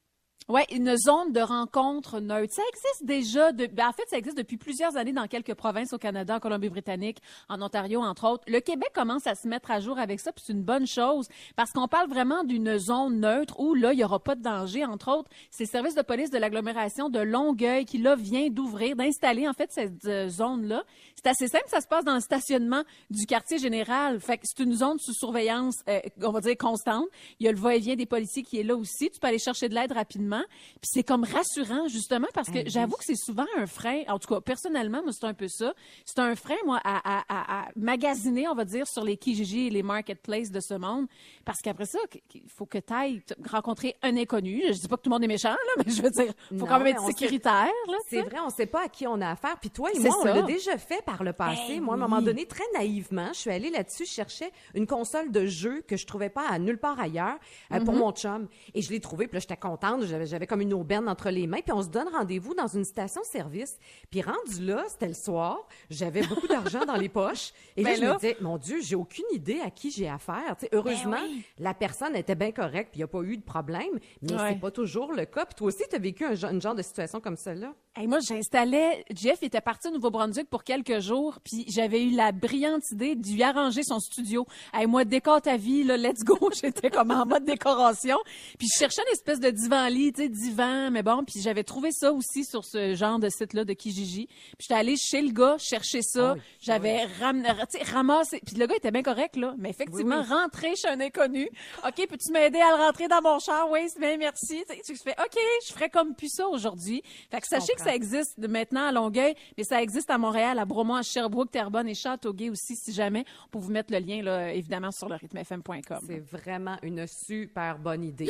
Ouais, 0.47 0.67
une 0.71 0.95
zone 0.95 1.33
de 1.33 1.39
rencontre 1.39 2.19
neutre. 2.19 2.53
Ça 2.53 2.61
existe 2.69 3.03
déjà. 3.03 3.51
De... 3.51 3.65
ben, 3.65 3.87
en 3.87 3.93
fait, 3.93 4.03
ça 4.07 4.17
existe 4.17 4.37
depuis 4.37 4.57
plusieurs 4.57 4.95
années 4.95 5.11
dans 5.11 5.25
quelques 5.25 5.55
provinces 5.55 5.91
au 5.91 5.97
Canada, 5.97 6.35
en 6.35 6.39
Colombie-Britannique, 6.39 7.17
en 7.49 7.63
Ontario, 7.63 7.99
entre 8.01 8.27
autres. 8.27 8.43
Le 8.47 8.59
Québec 8.59 8.91
commence 8.93 9.25
à 9.25 9.33
se 9.33 9.47
mettre 9.47 9.71
à 9.71 9.79
jour 9.79 9.97
avec 9.97 10.19
ça, 10.19 10.31
puis 10.31 10.43
c'est 10.45 10.53
une 10.53 10.61
bonne 10.61 10.85
chose 10.85 11.27
parce 11.55 11.71
qu'on 11.71 11.87
parle 11.87 12.09
vraiment 12.09 12.43
d'une 12.43 12.77
zone 12.77 13.21
neutre 13.21 13.59
où 13.59 13.73
là, 13.73 13.91
il 13.93 13.97
y 13.97 14.03
aura 14.03 14.19
pas 14.19 14.35
de 14.35 14.43
danger. 14.43 14.85
Entre 14.85 15.09
autres, 15.09 15.31
c'est 15.49 15.63
le 15.63 15.69
service 15.69 15.95
de 15.95 16.03
police 16.03 16.29
de 16.29 16.37
l'agglomération 16.37 17.09
de 17.09 17.21
Longueuil 17.21 17.85
qui 17.85 17.97
là 17.97 18.15
vient 18.15 18.47
d'ouvrir, 18.49 18.95
d'installer 18.95 19.47
en 19.47 19.53
fait 19.53 19.71
cette 19.71 20.05
euh, 20.05 20.29
zone-là. 20.29 20.83
C'est 21.15 21.27
assez 21.27 21.47
simple, 21.47 21.65
ça 21.69 21.81
se 21.81 21.87
passe 21.87 22.05
dans 22.05 22.13
le 22.13 22.21
stationnement 22.21 22.83
du 23.09 23.25
quartier 23.25 23.57
général. 23.57 24.19
Fait 24.19 24.37
que 24.37 24.43
c'est 24.45 24.63
une 24.63 24.73
zone 24.73 24.99
sous 24.99 25.13
surveillance, 25.13 25.77
euh, 25.89 26.01
on 26.21 26.31
va 26.31 26.41
dire 26.41 26.55
constante. 26.55 27.07
Il 27.39 27.47
y 27.47 27.49
a 27.49 27.51
le 27.51 27.57
va-et-vient 27.57 27.95
des 27.95 28.05
policiers 28.05 28.43
qui 28.43 28.59
est 28.59 28.63
là 28.63 28.75
aussi. 28.75 29.09
Tu 29.09 29.19
peux 29.19 29.25
aller 29.25 29.39
chercher 29.39 29.69
de 29.69 29.73
l'aide 29.73 29.91
rapidement. 29.91 30.34
Puis 30.81 30.89
c'est 30.93 31.03
comme 31.03 31.23
rassurant 31.23 31.87
justement 31.87 32.27
parce 32.33 32.49
que 32.49 32.67
j'avoue 32.67 32.95
que 32.97 33.03
c'est 33.05 33.15
souvent 33.15 33.45
un 33.57 33.65
frein. 33.65 34.03
En 34.07 34.19
tout 34.19 34.33
cas, 34.33 34.41
personnellement, 34.41 35.01
moi 35.03 35.11
c'est 35.11 35.25
un 35.25 35.33
peu 35.33 35.47
ça. 35.47 35.73
C'est 36.05 36.19
un 36.19 36.35
frein 36.35 36.55
moi 36.65 36.79
à, 36.83 36.97
à, 37.19 37.23
à, 37.29 37.61
à 37.63 37.67
magasiner, 37.75 38.47
on 38.47 38.55
va 38.55 38.65
dire, 38.65 38.87
sur 38.87 39.03
les 39.03 39.17
Kijiji 39.17 39.67
et 39.67 39.69
les 39.69 39.83
marketplaces 39.83 40.51
de 40.51 40.59
ce 40.59 40.73
monde. 40.73 41.07
Parce 41.43 41.61
qu'après 41.61 41.85
ça, 41.85 41.99
il 42.33 42.49
faut 42.49 42.65
que 42.65 42.77
tu 42.77 42.93
ailles 42.93 43.21
rencontrer 43.49 43.95
un 44.01 44.15
inconnu. 44.17 44.61
Je 44.67 44.73
dis 44.79 44.87
pas 44.87 44.97
que 44.97 45.01
tout 45.03 45.09
le 45.09 45.15
monde 45.15 45.23
est 45.23 45.27
méchant 45.27 45.49
là, 45.49 45.83
mais 45.85 45.91
je 45.91 46.01
veux 46.01 46.09
dire, 46.09 46.33
faut 46.49 46.55
Non, 46.55 46.65
quand 46.65 46.77
même 46.79 46.87
être 46.87 47.05
sécuritaire. 47.05 47.69
Là, 47.87 47.97
C'est 48.09 48.21
vrai, 48.21 48.37
on 48.45 48.49
sait 48.49 48.65
pas 48.65 48.83
à 48.85 48.87
qui 48.89 49.07
on 49.07 49.21
a 49.21 49.29
affaire. 49.31 49.57
Puis 49.59 49.69
toi 49.69 49.89
et 49.93 49.99
moi, 49.99 50.15
on 50.19 50.23
ça. 50.23 50.33
l'a 50.33 50.41
déjà 50.43 50.77
fait 50.77 51.03
par 51.05 51.23
le 51.23 51.33
passé. 51.33 51.75
Ben 51.75 51.81
moi, 51.81 51.93
à 51.95 51.97
un 51.97 51.99
moment 52.01 52.17
oui. 52.17 52.25
donné, 52.25 52.45
très 52.45 52.63
naïvement, 52.73 53.27
je 53.33 53.39
suis 53.39 53.51
allée 53.51 53.69
là-dessus, 53.69 54.05
je 54.05 54.11
cherchais 54.11 54.51
une 54.73 54.87
console 54.87 55.31
de 55.31 55.45
jeu 55.45 55.81
que 55.87 55.97
je 55.97 56.05
trouvais 56.05 56.29
pas 56.29 56.47
à 56.47 56.59
nulle 56.59 56.77
part 56.77 56.99
ailleurs 56.99 57.37
euh, 57.71 57.75
Mm-hmm. 57.75 57.83
pour 57.85 57.93
mon 57.93 58.11
chum. 58.11 58.47
Et 58.73 58.81
je 58.81 58.89
l'ai 58.89 58.99
trouvé, 58.99 59.27
puis 59.27 59.35
là, 59.35 59.39
j'étais 59.41 59.57
contente. 59.57 60.05
J'avais, 60.05 60.24
j'avais 60.25 60.47
comme 60.47 60.61
une 60.61 60.73
aubaine 60.73 61.07
entre 61.07 61.29
les 61.29 61.47
mains. 61.47 61.61
Puis 61.61 61.71
on 61.71 61.81
se 61.81 61.89
donne 61.89 62.07
rendez-vous 62.09 62.53
dans 62.53 62.67
une 62.67 62.85
station-service. 62.85 63.77
Puis 64.09 64.21
rendu 64.21 64.65
là, 64.65 64.83
c'était 64.89 65.07
le 65.07 65.13
soir. 65.13 65.67
J'avais 65.89 66.21
beaucoup 66.27 66.47
d'argent 66.47 66.85
dans 66.85 66.95
les 66.95 67.09
poches. 67.09 67.51
Et 67.77 67.83
là, 67.83 67.89
Ben 67.91 67.95
je 67.97 68.01
là. 68.01 68.13
me 68.13 68.19
disais, 68.19 68.37
mon 68.41 68.57
Dieu, 68.57 68.81
j'ai 68.81 68.95
aucune 68.95 69.25
idée 69.33 69.59
à 69.63 69.69
qui 69.69 69.91
j'ai 69.91 70.09
affaire. 70.09 70.55
Tu 70.59 70.65
sais, 70.65 70.69
heureusement, 70.73 71.11
Ben 71.17 71.27
oui. 71.29 71.43
la 71.59 71.73
personne 71.73 72.15
était 72.15 72.35
bien 72.35 72.51
correcte, 72.51 72.91
puis 72.91 72.99
il 72.99 73.03
n'y 73.03 73.03
a 73.03 73.07
pas 73.07 73.21
eu 73.21 73.37
de 73.37 73.43
problème. 73.43 73.99
Mais 74.21 74.33
Ouais. 74.33 74.49
c'est 74.53 74.59
pas 74.59 74.71
toujours 74.71 75.13
le 75.13 75.25
cas. 75.25 75.45
Puis 75.45 75.55
toi 75.55 75.67
aussi, 75.67 75.83
tu 75.89 75.95
as 75.95 75.99
vécu 75.99 76.25
un, 76.25 76.35
une 76.51 76.61
genre 76.61 76.75
de 76.75 76.81
situation 76.81 77.19
comme 77.19 77.37
celle-là? 77.37 77.73
Hey, 77.97 78.07
moi, 78.07 78.19
j'installais. 78.19 79.05
Jeff 79.13 79.41
était 79.41 79.61
parti 79.61 79.87
au 79.87 79.91
Nouveau-Brunswick 79.91 80.49
pour 80.49 80.63
quelques 80.65 80.99
jours, 80.99 81.39
puis 81.43 81.65
j'avais 81.69 82.03
eu 82.03 82.09
la 82.11 82.31
brillante 82.33 82.81
idée 82.91 83.15
de 83.15 83.25
lui 83.27 83.41
arranger 83.41 83.83
son 83.83 83.99
studio. 83.99 84.45
Hey, 84.73 84.85
moi, 84.85 85.05
décore 85.05 85.41
ta 85.41 85.55
vie, 85.55 85.83
là, 85.83 85.95
let's 85.95 86.23
go. 86.23 86.37
J'étais 86.61 86.89
comme 86.89 87.11
en 87.11 87.25
mode 87.25 87.45
décoration. 87.45 88.17
Puis 88.59 88.67
je 88.73 88.79
cherchais 88.79 89.01
une 89.07 89.13
espèce 89.13 89.39
de 89.39 89.49
divan-lit, 89.49 90.11
tu 90.15 90.21
sais, 90.23 90.29
divan, 90.29 90.89
mais 90.91 91.03
bon. 91.03 91.23
Puis 91.25 91.41
j'avais 91.41 91.63
trouvé 91.63 91.89
ça 91.91 92.11
aussi 92.11 92.43
sur 92.45 92.63
ce 92.65 92.95
genre 92.95 93.19
de 93.19 93.29
site-là 93.29 93.65
de 93.65 93.73
Kijiji. 93.73 94.27
Puis 94.27 94.55
j'étais 94.61 94.73
allée 94.79 94.95
chez 94.97 95.21
le 95.21 95.31
gars 95.31 95.57
chercher 95.59 96.01
ça. 96.01 96.31
Ah 96.31 96.33
oui, 96.35 96.41
j'avais 96.61 97.05
ram- 97.19 97.43
sais, 97.69 97.83
ramassé. 97.83 98.41
Puis 98.45 98.55
le 98.55 98.65
gars 98.67 98.75
était 98.75 98.91
bien 98.91 99.03
correct, 99.03 99.35
là. 99.35 99.53
Mais 99.57 99.69
effectivement, 99.69 100.21
Oui, 100.21 100.27
rentrer 100.27 100.75
chez 100.75 100.87
un 100.87 100.99
inconnu. 101.01 101.47
OK, 101.85 102.07
peux-tu 102.07 102.31
m'aider 102.31 102.59
à 102.59 102.75
le 102.77 102.83
rentrer 102.83 103.07
dans 103.07 103.21
mon 103.21 103.39
char? 103.39 103.69
Oui, 103.69 103.81
c'est 103.87 103.99
bien, 103.99 104.17
merci. 104.17 104.63
Tu 104.85 104.95
fais, 104.97 105.15
OK, 105.19 105.37
je 105.67 105.73
ferais 105.73 105.89
comme 105.89 106.15
plus 106.15 106.29
ça 106.29 106.47
aujourd'hui. 106.47 107.01
Fait 107.29 107.41
que 107.41 107.47
sachez 107.47 107.73
que 107.73 107.81
ça 107.81 107.93
existe 107.95 108.39
de 108.39 108.47
maintenant 108.47 108.87
à 108.87 108.91
Longueuil, 108.91 109.35
mais 109.57 109.63
ça 109.63 109.81
existe 109.81 110.09
à 110.09 110.17
Montréal, 110.17 110.57
à 110.59 110.65
Bromont, 110.65 110.95
à 110.95 111.03
Sherbrooke, 111.03 111.51
Terrebonne 111.51 111.87
et 111.87 111.95
Châteauguay 111.95 112.49
aussi, 112.49 112.75
si 112.75 112.93
jamais. 112.93 113.25
On 113.47 113.49
peut 113.49 113.59
vous 113.59 113.71
mettre 113.71 113.91
le 113.93 113.99
lien, 113.99 114.21
là, 114.21 114.53
évidemment, 114.53 114.91
sur 114.91 115.09
le 115.09 115.15
rythmefm.com. 115.15 115.99
C'est 116.07 116.19
vraiment 116.19 116.77
une 116.83 117.05
super 117.07 117.77
bonne 117.79 118.03
idée. 118.03 118.25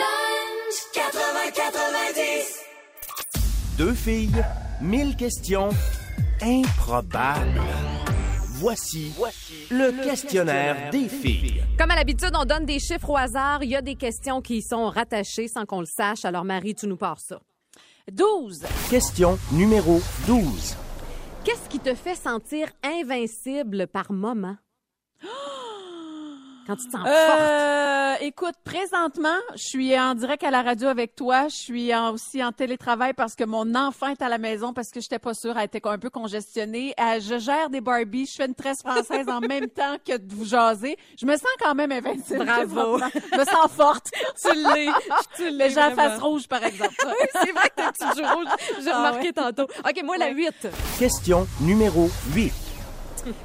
Deux 3.78 3.94
filles, 3.94 4.44
mille 4.82 5.16
questions 5.16 5.70
improbables. 6.42 7.62
Voici, 8.58 9.14
le, 9.70 9.92
questionnaire, 10.04 10.90
des 10.92 11.10
filles. 11.10 11.62
Comme 11.78 11.92
à 11.92 11.96
l'habitude, 11.96 12.32
on 12.34 12.46
donne 12.46 12.66
des 12.66 12.80
chiffres 12.80 13.10
au 13.10 13.18
hasard. 13.18 13.64
Il 13.64 13.70
y 13.70 13.76
a 13.76 13.82
des 13.82 13.96
questions 13.96 14.42
qui 14.42 14.58
y 14.58 14.62
sont 14.62 14.90
rattachées 14.90 15.48
sans 15.48 15.66
qu'on 15.66 15.82
le 15.82 15.86
sache. 15.86 16.26
Alors, 16.26 16.46
Marie, 16.46 16.74
tu 16.74 16.88
nous 16.88 16.98
pars 16.98 17.20
ça. 17.20 17.40
12. 18.12 18.64
Question 18.90 19.38
numéro 19.52 20.00
12. 20.26 20.76
Qu'est-ce 21.44 21.70
qui 21.70 21.80
te 21.80 21.94
fait 21.94 22.16
sentir 22.16 22.70
invincible 22.84 23.88
par 23.88 24.12
moment? 24.12 24.56
Quand 26.66 26.76
tu 26.76 26.86
te 26.88 26.92
sens 26.92 27.02
forte? 27.02 27.08
Euh, 27.40 28.14
écoute, 28.22 28.56
présentement, 28.64 29.38
je 29.56 29.64
suis 29.64 30.00
en 30.00 30.16
direct 30.16 30.44
à 30.44 30.52
la 30.52 30.62
radio 30.62 30.88
avec 30.88 31.16
toi. 31.16 31.48
Je 31.50 31.56
suis 31.56 31.94
en- 31.96 32.12
aussi 32.14 32.44
en 32.44 32.52
télétravail 32.52 33.14
parce 33.14 33.36
que 33.36 33.44
mon 33.44 33.76
enfant 33.76 34.08
est 34.08 34.22
à 34.22 34.30
la 34.30 34.38
maison 34.38 34.74
parce 34.74 34.90
que 34.92 35.00
j'étais 35.02 35.20
pas 35.20 35.34
sûre, 35.34 35.58
elle 35.58 35.66
était 35.66 35.82
un 35.86 35.98
peu 35.98 36.10
congestionnée. 36.10 36.94
Euh, 37.00 37.20
je 37.20 37.38
gère 37.40 37.70
des 37.70 37.82
Barbies, 37.82 38.26
je 38.26 38.36
fais 38.36 38.46
une 38.48 38.56
tresse 38.56 38.80
française 38.82 39.28
en 39.30 39.40
même 39.42 39.68
temps 39.76 39.98
que 40.08 40.18
de 40.18 40.34
vous 40.34 40.46
jaser. 40.46 40.98
Je 41.20 41.26
me 41.26 41.34
sens 41.36 41.46
quand 41.60 41.76
même 41.76 41.92
invincible. 41.92 42.46
Bravo. 42.46 43.00
Je 43.00 43.38
me 43.40 43.46
sens 43.46 43.72
forte. 43.76 44.08
Tu 44.42 44.54
l'es. 44.56 44.88
Tu 45.36 45.44
l'es. 45.50 45.52
Mais 45.58 45.70
j'ai 45.70 45.76
la 45.76 45.92
face 45.92 46.20
rouge, 46.20 46.48
par 46.48 46.64
exemple. 46.64 46.94
C'est 47.34 47.52
vrai 47.52 47.70
que 47.70 47.74
t'as 47.76 47.88
un 47.88 47.92
petit 47.92 48.24
rouge? 48.24 48.48
J'ai 48.84 48.90
Ah 48.92 48.98
remarqué 48.98 49.28
ouais. 49.28 49.34
tantôt. 49.34 49.64
OK, 49.64 50.02
moi, 50.04 50.18
la 50.18 50.30
8. 50.30 50.68
Question 51.00 51.48
numéro 51.62 52.10
8. 52.34 52.52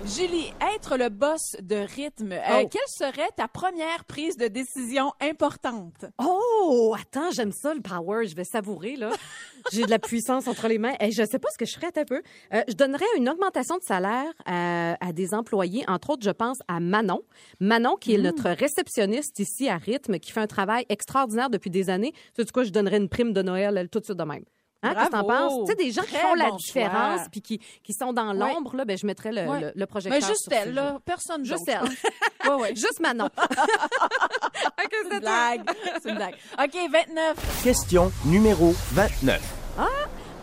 Julie, 0.05 0.53
être 0.77 0.99
le 0.99 1.09
boss 1.09 1.57
de 1.63 1.77
rythme, 1.77 2.33
euh, 2.33 2.63
Oh. 2.63 2.69
quelle 2.71 2.83
serait 2.89 3.29
ta 3.37 3.49
première 3.49 4.05
prise 4.05 4.37
de 4.37 4.47
décision 4.47 5.13
importante? 5.23 6.05
Oh, 6.23 6.95
attends, 7.01 7.31
j'aime 7.31 7.53
ça, 7.53 7.73
le 7.73 7.81
power. 7.81 8.27
Je 8.27 8.35
vais 8.37 8.45
savourer, 8.45 8.97
là. 8.97 9.11
J'ai 9.73 9.85
de 9.85 9.91
la 9.91 9.99
puissance 9.99 10.49
entre 10.49 10.69
les 10.69 10.77
mains. 10.79 10.95
Et 11.01 11.11
je 11.13 11.25
sais 11.25 11.39
pas 11.39 11.49
ce 11.51 11.57
que 11.59 11.65
je 11.65 11.75
ferais 11.75 11.91
un 11.97 12.05
peu. 12.05 12.21
Euh, 12.53 12.63
je 12.69 12.75
donnerais 12.75 13.05
une 13.17 13.29
augmentation 13.31 13.79
de 13.79 13.83
salaire 13.83 14.31
à, 14.45 14.97
à 15.03 15.13
des 15.13 15.33
employés. 15.33 15.85
Entre 15.89 16.11
autres, 16.11 16.25
je 16.25 16.31
pense 16.31 16.59
à 16.69 16.79
Manon. 16.81 17.23
Manon, 17.61 17.97
qui 17.97 18.15
est 18.15 18.19
Mm. 18.19 18.23
notre 18.23 18.51
réceptionniste 18.51 19.39
ici 19.39 19.69
à 19.71 19.79
Rythme, 19.79 20.19
qui 20.19 20.31
fait 20.33 20.41
un 20.41 20.47
travail 20.47 20.85
extraordinaire 20.91 21.49
depuis 21.49 21.71
des 21.71 21.89
années. 21.89 22.13
Tu 22.37 22.43
sais 22.45 22.51
quoi, 22.53 22.65
je 22.65 22.71
donnerais 22.71 22.99
une 22.99 23.09
prime 23.09 23.33
de 23.33 23.41
Noël, 23.43 23.79
elle, 23.79 23.89
tout 23.89 24.01
de 24.01 24.05
suite 24.05 24.19
de 24.19 24.25
même. 24.25 24.45
Hein, 24.83 24.95
qu'est-ce 24.95 25.07
que 25.07 25.11
t'en 25.13 25.25
penses? 25.25 25.61
Tu 25.67 25.73
sais, 25.73 25.75
des 25.77 25.93
gens 25.93 26.03
qui 26.03 26.15
font 26.15 26.35
la 26.35 26.51
différence 26.53 27.29
puis 27.31 27.43
qui, 27.43 27.59
qui 27.83 27.93
sont 27.93 28.13
dans 28.15 28.33
l'ombre, 28.33 28.77
là, 28.77 28.85
ben, 28.87 28.97
je 28.97 29.07
mettrais 29.07 29.31
le, 29.31 29.47
Ouais. 29.47 29.61
le, 29.61 29.73
le 29.75 29.87
projecteur 29.87 30.19
Mais 30.21 30.27
juste 30.27 30.45
sur 30.45 30.53
elle, 30.53 30.73
là, 30.73 30.99
personne 31.05 31.45
Juste 31.45 31.69
elle. 31.69 31.81
Ouais, 32.51 32.55
ouais. 32.55 32.75
Juste 32.75 33.01
Manon. 33.01 33.27
OK, 33.39 34.91
C'est 34.91 35.15
une 35.15 35.21
blague. 35.21 35.63
C'est 36.03 36.09
une 36.09 36.17
blague. 36.17 36.35
OK, 36.59 36.75
29. 36.91 37.63
Question 37.63 38.11
numéro 38.25 38.73
29. 38.93 39.41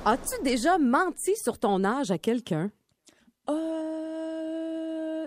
As-tu 0.06 0.41
déjà 0.44 0.77
menti 0.77 1.36
sur 1.36 1.58
ton 1.60 1.84
âge 1.84 2.12
à 2.12 2.17
quelqu'un? 2.17 2.70
Euh... 3.50 3.97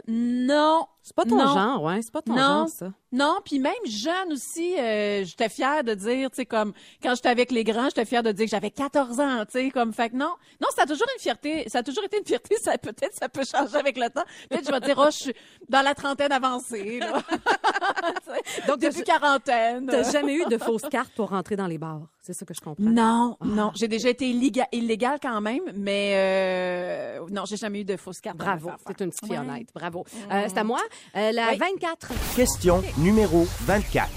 Non. 0.08 0.86
C'est 1.02 1.16
pas 1.16 1.24
ton 1.24 1.36
Non. 1.36 1.54
genre, 1.54 1.82
ouais. 1.82 2.02
C'est 2.02 2.12
pas 2.12 2.22
ton 2.22 2.32
Non. 2.34 2.38
genre, 2.38 2.68
ça. 2.68 2.92
Non, 3.10 3.38
puis 3.44 3.58
même 3.58 3.72
jeune 3.86 4.32
aussi, 4.32 4.78
euh, 4.78 5.24
j'étais 5.24 5.48
fière 5.48 5.82
de 5.82 5.94
dire, 5.94 6.30
tu 6.30 6.36
sais, 6.36 6.46
comme 6.46 6.72
quand 7.02 7.14
j'étais 7.14 7.30
avec 7.30 7.50
les 7.50 7.64
grands, 7.64 7.86
j'étais 7.86 8.04
fière 8.04 8.22
de 8.22 8.30
dire 8.32 8.44
que 8.44 8.50
j'avais 8.50 8.70
14 8.70 9.18
ans, 9.18 9.44
tu 9.46 9.52
sais, 9.52 9.70
comme 9.70 9.92
fait 9.92 10.10
que 10.10 10.16
non, 10.16 10.32
non, 10.60 10.68
ça 10.76 10.82
a 10.82 10.86
toujours 10.86 11.06
une 11.16 11.20
fierté, 11.20 11.68
ça 11.68 11.78
a 11.78 11.82
toujours 11.82 12.04
été 12.04 12.18
une 12.18 12.26
fierté, 12.26 12.54
ça 12.62 12.76
peut-être 12.78 13.14
ça 13.14 13.28
peut 13.28 13.44
changer 13.44 13.76
avec 13.76 13.96
le 13.98 14.08
temps. 14.10 14.24
Peut-être 14.48 14.66
je 14.66 14.72
vais 14.72 14.80
dire, 14.80 14.96
oh, 14.98 15.06
je 15.10 15.16
suis 15.16 15.34
dans 15.68 15.82
la 15.82 15.94
trentaine 15.94 16.32
avancée, 16.32 17.00
là. 17.00 17.22
Donc, 18.66 18.80
t'as- 18.80 19.02
quarantaine. 19.02 19.86
T'as 19.86 20.10
jamais 20.10 20.34
eu 20.34 20.44
de 20.46 20.58
fausses 20.58 20.88
cartes 20.90 21.12
pour 21.14 21.30
rentrer 21.30 21.56
dans 21.56 21.66
les 21.66 21.78
bars. 21.78 22.02
C'est 22.22 22.32
ça 22.32 22.44
que 22.44 22.54
je 22.54 22.60
comprends. 22.60 22.82
Non, 22.82 23.36
non, 23.44 23.72
j'ai 23.74 23.88
déjà 23.88 24.08
été 24.10 24.28
illégal, 24.28 24.66
illégale 24.72 25.18
quand 25.22 25.40
même, 25.40 25.62
mais 25.74 26.12
euh, 26.14 27.20
non, 27.30 27.44
j'ai 27.46 27.56
jamais 27.56 27.80
eu 27.80 27.84
de 27.84 27.96
fausse 27.96 28.20
carte. 28.20 28.36
Bravo. 28.36 28.70
C'est 28.86 29.00
une 29.00 29.10
petite 29.10 29.26
fille 29.26 29.38
Ouais. 29.38 29.44
Mm. 29.44 29.50
honnête. 29.50 29.68
Bravo. 29.74 30.04
Euh, 30.30 30.44
c'est 30.48 30.58
à 30.58 30.64
moi. 30.64 30.80
Euh, 31.16 31.32
la 31.32 31.50
Oui. 31.52 31.56
24. 31.58 32.08
Question 32.36 32.82
numéro 32.98 33.44
24. 33.62 34.08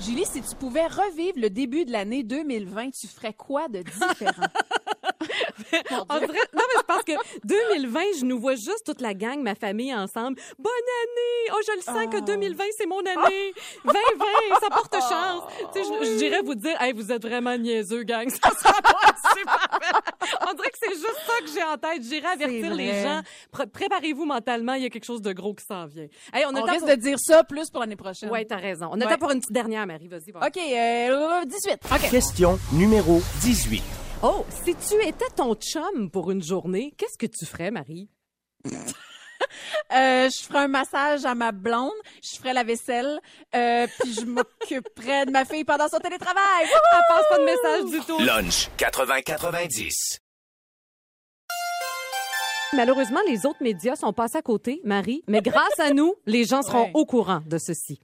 Julie, 0.00 0.24
si 0.26 0.42
tu 0.42 0.54
pouvais 0.56 0.86
revivre 0.86 1.38
le 1.38 1.50
début 1.50 1.84
de 1.84 1.92
l'année 1.92 2.22
2020, 2.24 2.90
tu 2.90 3.06
ferais 3.06 3.32
quoi 3.32 3.68
de 3.68 3.78
différent? 3.82 4.46
On 6.08 6.18
dirait- 6.18 6.48
Non, 6.54 6.62
mais 6.68 6.78
je 6.78 6.82
pense 6.86 7.02
que 7.02 7.12
2020, 7.44 8.00
je 8.20 8.24
nous 8.24 8.38
vois 8.40 8.54
juste 8.54 8.82
toute 8.84 9.00
la 9.00 9.14
gang, 9.14 9.40
ma 9.42 9.54
famille 9.54 9.94
ensemble. 9.94 10.40
Bonne 10.58 10.72
année! 10.72 11.52
Oh, 11.52 11.60
je 11.66 11.76
le 11.76 11.82
sens 11.82 12.06
que 12.12 12.20
2020, 12.24 12.64
c'est 12.76 12.86
mon 12.86 13.00
année! 13.00 13.52
2020, 13.84 14.60
ça 14.60 14.68
porte 14.70 14.92
chance! 14.94 15.42
Tu 15.72 15.82
sais, 15.82 15.88
je, 15.88 16.04
je 16.10 16.16
dirais 16.16 16.40
vous 16.44 16.54
dire, 16.54 16.80
hey, 16.80 16.92
vous 16.92 17.10
êtes 17.12 17.22
vraiment 17.22 17.56
niaiseux, 17.56 18.02
gang. 18.04 18.28
Ça 18.44 18.50
sera 18.50 18.80
pas. 18.82 18.98
On 20.48 20.54
dirait 20.54 20.70
que 20.70 20.78
c'est 20.82 20.94
juste 20.94 21.20
ça 21.26 21.32
que 21.40 21.46
j'ai 21.52 21.62
en 21.62 21.76
tête. 21.76 22.02
J'irai 22.02 22.26
avertir 22.26 22.66
C'est 22.70 22.74
les 22.74 23.02
gens. 23.02 23.20
Pré- 23.50 23.66
Préparez-vous 23.66 24.24
mentalement, 24.24 24.74
il 24.74 24.82
y 24.82 24.86
a 24.86 24.90
quelque 24.90 25.04
chose 25.04 25.22
de 25.22 25.32
gros 25.32 25.54
qui 25.54 25.64
s'en 25.64 25.86
vient. 25.86 26.06
Hey, 26.32 26.44
on 26.46 26.54
a 26.54 26.60
On 26.60 26.64
risque 26.64 26.78
pour- 26.80 26.88
de 26.88 26.94
dire 26.94 27.18
ça 27.18 27.44
plus 27.44 27.70
pour 27.70 27.80
l'année 27.80 27.96
prochaine. 27.96 28.30
Ouais, 28.30 28.44
t'as 28.44 28.56
raison. 28.56 28.88
On 28.92 29.00
a 29.00 29.04
Ouais. 29.06 29.12
temps 29.12 29.18
pour 29.18 29.30
une 29.30 29.40
petite 29.40 29.52
dernière, 29.52 29.86
Marie. 29.86 30.08
Vas-y, 30.08 30.30
va. 30.32 30.46
OK, 30.46 30.56
euh, 30.56 31.44
18. 31.44 31.78
OK. 31.92 32.10
Question 32.10 32.58
numéro 32.72 33.20
18. 33.42 33.82
Oh, 34.26 34.44
si 34.64 34.74
tu 34.74 34.94
étais 35.06 35.28
ton 35.36 35.54
chum 35.54 36.10
pour 36.10 36.30
une 36.30 36.42
journée, 36.42 36.94
qu'est-ce 36.96 37.18
que 37.18 37.26
tu 37.26 37.44
ferais, 37.46 37.70
Marie? 37.70 38.08
Euh, 39.92 40.30
je 40.30 40.42
ferai 40.44 40.60
un 40.60 40.68
massage 40.68 41.24
à 41.26 41.34
ma 41.34 41.52
blonde, 41.52 41.92
je 42.22 42.38
ferai 42.38 42.54
la 42.54 42.64
vaisselle, 42.64 43.20
euh, 43.54 43.86
puis 44.00 44.14
je 44.14 44.22
m'occuperai 44.24 45.26
de 45.26 45.30
ma 45.30 45.44
fille 45.44 45.64
pendant 45.64 45.86
son 45.88 45.98
télétravail. 45.98 46.62
Elle 46.62 47.00
passe 47.08 47.28
pas 47.28 47.38
de 47.38 47.44
message 47.44 47.84
du 47.90 48.00
tout. 48.06 48.18
Lunch 48.20 48.70
80-90. 48.78 50.18
Malheureusement, 52.72 53.20
les 53.28 53.44
autres 53.44 53.62
médias 53.62 53.96
sont 53.96 54.12
passés 54.14 54.38
à 54.38 54.42
côté, 54.42 54.80
Marie, 54.82 55.22
mais 55.28 55.42
grâce 55.42 55.78
à 55.78 55.90
nous, 55.92 56.14
les 56.26 56.44
gens 56.44 56.62
seront 56.62 56.84
Ouais. 56.84 56.90
au 56.94 57.04
courant 57.04 57.42
de 57.46 57.58
ceci. 57.58 58.00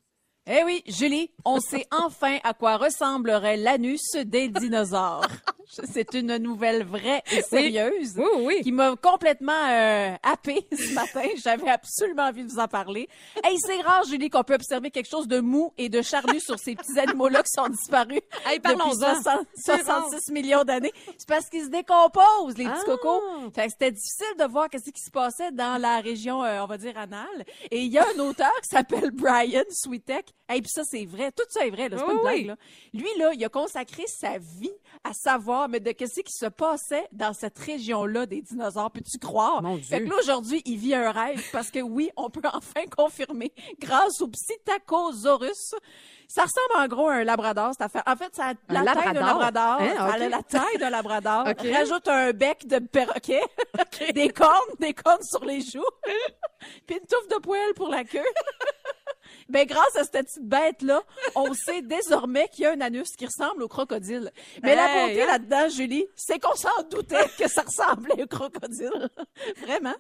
Eh 0.47 0.63
oui, 0.65 0.83
Julie, 0.87 1.31
on 1.45 1.59
sait 1.61 1.87
enfin 1.91 2.39
à 2.45 2.55
quoi 2.55 2.77
ressemblerait 2.77 3.57
l'anus 3.57 4.03
des 4.27 4.49
dinosaures. 4.49 5.27
C'est 5.93 6.15
une 6.15 6.37
nouvelle 6.39 6.85
vraie 6.85 7.23
et 7.33 7.43
sérieuse. 7.43 8.15
Oui, 8.17 8.25
oui. 8.41 8.61
qui 8.63 8.73
m'a 8.73 8.97
complètement 8.97 9.53
euh, 9.69 10.15
happée 10.23 10.67
ce 10.73 10.93
matin. 10.95 11.23
J'avais 11.43 11.69
absolument 11.71 12.25
envie 12.25 12.45
de 12.45 12.51
vous 12.51 12.59
en 12.59 12.69
parler. 12.69 13.09
Hey, 13.45 13.57
c'est 13.59 13.81
rare, 13.83 14.05
Julie, 14.05 14.31
qu'on 14.31 14.43
peut 14.43 14.55
observer 14.55 14.91
quelque 14.91 15.09
chose 15.09 15.29
de 15.29 15.41
mou 15.41 15.73
et 15.79 15.89
de 15.89 16.03
charnu 16.03 16.41
sur 16.41 16.59
ces 16.59 16.75
petits 16.75 16.99
animaux-là 16.99 17.43
qui 17.43 17.51
sont 17.55 17.69
disparus 17.69 18.21
Hey, 18.47 18.59
depuis 18.59 18.77
parlons-en. 18.77 18.95
60 19.23 19.47
C'est 19.55 19.85
66 19.85 20.33
millions 20.33 20.65
d'années. 20.65 20.93
C'est 21.19 21.29
parce 21.29 21.49
qu'ils 21.49 21.65
se 21.65 21.71
décomposent, 21.71 22.57
les 22.57 22.65
petits 22.65 22.81
Ah. 22.83 22.85
cocos. 22.87 23.23
Fait 23.55 23.67
que 23.67 23.73
c'était 23.73 23.93
difficile 23.93 24.37
de 24.39 24.45
voir 24.45 24.69
qu'est-ce 24.69 24.91
qui 24.91 25.01
se 25.03 25.11
passait 25.11 25.53
dans 25.53 25.81
la 25.81 26.01
région, 26.01 26.43
euh, 26.45 26.63
on 26.63 26.67
va 26.67 26.79
dire, 26.79 26.97
anale. 26.99 27.45
Et 27.71 27.81
il 27.83 27.93
y 27.93 27.99
a 27.99 28.07
un 28.17 28.19
auteur 28.21 28.53
qui 28.63 28.69
s'appelle 28.69 29.11
Brian 29.13 29.63
Switek. 29.71 30.35
Hey, 30.49 30.63
puis 30.63 30.71
ça, 30.75 30.83
c'est 30.85 31.05
vrai. 31.05 31.31
Tout 31.33 31.45
ça 31.49 31.65
est 31.65 31.71
vrai, 31.71 31.89
là. 31.89 31.97
C'est 31.99 32.05
pas 32.05 32.13
une 32.13 32.21
blague, 32.21 32.47
là. 32.47 32.57
Lui, 32.93 33.09
là, 33.19 33.31
il 33.35 33.45
a 33.45 33.49
consacré 33.49 34.03
sa 34.09 34.39
vie 34.39 34.73
à 35.05 35.13
savoir, 35.13 35.60
mais 35.69 35.81
de 35.81 35.93
qu'est-ce 35.93 36.21
qui 36.21 36.33
se 36.33 36.47
passait 36.47 37.07
dans 37.13 37.33
cette 37.33 37.59
région-là 37.59 38.27
des 38.27 38.43
dinosaures. 38.43 38.91
Peux-tu 38.91 39.19
croire? 39.19 39.63
Mon 39.63 39.77
Fait 39.79 39.99
Dieu. 39.99 40.07
que 40.07 40.11
là, 40.11 40.17
aujourd'hui, 40.21 40.63
il 40.65 40.77
vit 40.79 40.95
un 40.95 41.11
rêve 41.11 41.43
parce 41.53 41.71
que 41.71 41.81
oui, 41.81 42.11
on 42.17 42.31
peut 42.31 42.41
enfin 42.53 42.85
confirmer 42.95 43.53
grâce 43.79 44.21
au 44.21 44.29
Psittacosaurus. 44.29 45.75
Ça 46.29 46.43
ressemble 46.45 46.85
en 46.85 46.87
gros 46.87 47.09
à 47.09 47.15
un 47.15 47.25
labrador, 47.25 47.71
cette 47.73 47.83
affaire. 47.83 48.05
En 48.07 48.15
fait, 48.15 48.33
ça 48.37 48.51
a 48.51 48.73
la 48.73 48.95
taille 48.95 49.15
d'un 49.15 49.27
labrador? 49.27 49.79
Hein, 49.81 49.95
Ça 49.97 50.05
a 50.05 50.11
ok. 50.17 50.31
la 50.31 50.43
taille 50.45 50.79
d'un 50.79 50.91
labrador. 50.91 51.45
Ok. 51.51 51.67
Rajoute 51.73 52.07
un 52.09 52.33
bec 52.33 52.67
de 52.69 52.79
perroquet. 52.79 53.43
des 54.15 54.29
cornes, 54.29 54.75
des 54.79 54.95
cornes 54.95 55.23
sur 55.25 55.45
les 55.45 55.61
joues. 55.61 55.83
Puis 56.87 56.97
une 56.97 57.07
touffe 57.07 57.29
de 57.29 57.41
poêle 57.43 57.75
pour 57.75 57.89
la 57.89 58.05
queue. 58.05 58.21
Ben, 59.51 59.67
grâce 59.67 59.97
à 59.97 60.05
cette 60.05 60.13
petite 60.27 60.43
bête-là, 60.45 61.03
on 61.35 61.53
sait 61.55 61.83
désormais 61.83 62.49
qu'il 62.49 62.65
y 62.65 62.67
a 62.67 62.73
un 62.73 62.81
anus 62.81 63.11
qui 63.17 63.27
ressemble 63.27 63.63
au 63.63 63.69
crocodile. 63.69 64.31
Mais 64.63 64.75
la 64.75 64.87
beauté 64.87 65.23
hein? 65.23 65.27
là-dedans, 65.27 65.69
Julie, 65.69 66.07
c'est 66.15 66.39
qu'on 66.39 66.55
s'en 66.55 66.83
doutait 66.91 67.29
que 67.39 67.49
ça 67.49 67.63
ressemblait 67.63 68.23
au 68.23 68.27
crocodile. 68.27 69.11
Vraiment. 69.63 69.95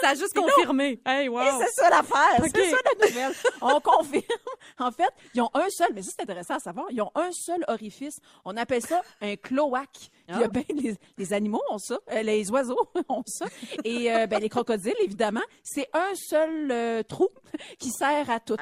Ça 0.00 0.10
a 0.10 0.14
juste 0.14 0.34
confirmé. 0.34 1.00
Hey, 1.06 1.28
wow. 1.28 1.40
Et 1.40 1.64
c'est 1.64 1.82
ça 1.82 1.90
l'affaire. 1.90 2.40
Ok. 2.40 2.50
C'est 2.54 2.70
ça 2.70 2.76
la 2.84 3.06
nouvelle. 3.06 3.34
On 3.60 3.80
confirme. 3.80 4.22
En 4.78 4.90
fait, 4.90 5.12
ils 5.34 5.40
ont 5.40 5.50
un 5.54 5.68
seul, 5.70 5.88
mais 5.94 6.02
ça 6.02 6.10
c'est 6.16 6.22
intéressant 6.22 6.54
à 6.54 6.58
savoir, 6.58 6.86
ils 6.90 7.00
ont 7.02 7.10
un 7.14 7.30
seul 7.32 7.64
orifice. 7.68 8.18
On 8.44 8.56
appelle 8.56 8.82
ça 8.82 9.02
un 9.20 9.36
cloaque. 9.36 10.10
Ah. 10.28 10.46
ben, 10.48 10.62
les, 10.74 10.94
les 11.16 11.32
animaux 11.32 11.62
ont 11.70 11.78
ça, 11.78 11.98
euh, 12.12 12.22
les 12.22 12.50
oiseaux 12.50 12.90
ont 13.08 13.22
ça. 13.26 13.46
Et 13.84 14.12
euh, 14.12 14.26
ben, 14.26 14.40
les 14.40 14.48
crocodiles, 14.48 14.94
évidemment, 15.02 15.42
c'est 15.62 15.88
un 15.94 16.14
seul 16.14 16.70
euh, 16.70 17.02
trou 17.02 17.28
qui 17.78 17.90
sert 17.90 18.28
à 18.28 18.38
tout. 18.40 18.56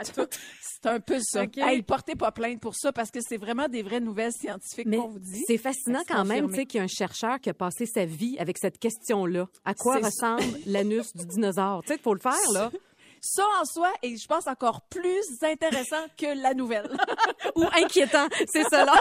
C'est 0.60 0.88
un 0.88 1.00
peu 1.00 1.18
ça. 1.20 1.44
Ok. 1.44 1.58
Hey, 1.58 1.82
portez 1.82 2.14
pas 2.16 2.32
plainte 2.32 2.60
pour 2.60 2.74
ça 2.74 2.92
parce 2.92 3.10
que 3.10 3.20
c'est 3.20 3.36
vraiment 3.38 3.68
des 3.68 3.82
vraies 3.82 4.00
nouvelles 4.00 4.32
scientifiques 4.32 4.90
qu'on 4.90 5.08
vous 5.08 5.18
dit. 5.18 5.42
c'est 5.46 5.58
fascinant 5.58 6.02
quand 6.06 6.24
même, 6.24 6.48
tu 6.48 6.54
sais, 6.56 6.66
qu'il 6.66 6.78
y 6.78 6.80
a 6.80 6.84
un 6.84 6.88
chercheur 6.88 7.40
qui 7.40 7.50
a 7.50 7.54
passé 7.54 7.86
sa 7.86 8.04
vie 8.04 8.36
avec 8.38 8.58
cette 8.58 8.78
question-là. 8.78 9.48
À 9.64 9.74
quoi 9.74 9.98
ressemble 9.98 10.44
l'anus 10.66 11.14
du 11.14 11.26
dinosaure? 11.26 11.82
Tu 11.82 11.88
sais, 11.88 11.94
il 11.98 12.02
faut 12.02 12.14
le 12.14 12.20
faire, 12.20 12.32
là. 12.52 12.70
Ça 13.28 13.42
en 13.60 13.64
soi 13.64 13.88
est, 14.04 14.16
je 14.16 14.26
pense, 14.28 14.46
encore 14.46 14.82
plus 14.82 15.24
intéressant 15.42 15.96
que 16.16 16.40
la 16.40 16.54
nouvelle. 16.54 16.88
Ou 17.56 17.64
inquiétant, 17.76 18.28
c'est 18.46 18.62
cela. 18.70 18.94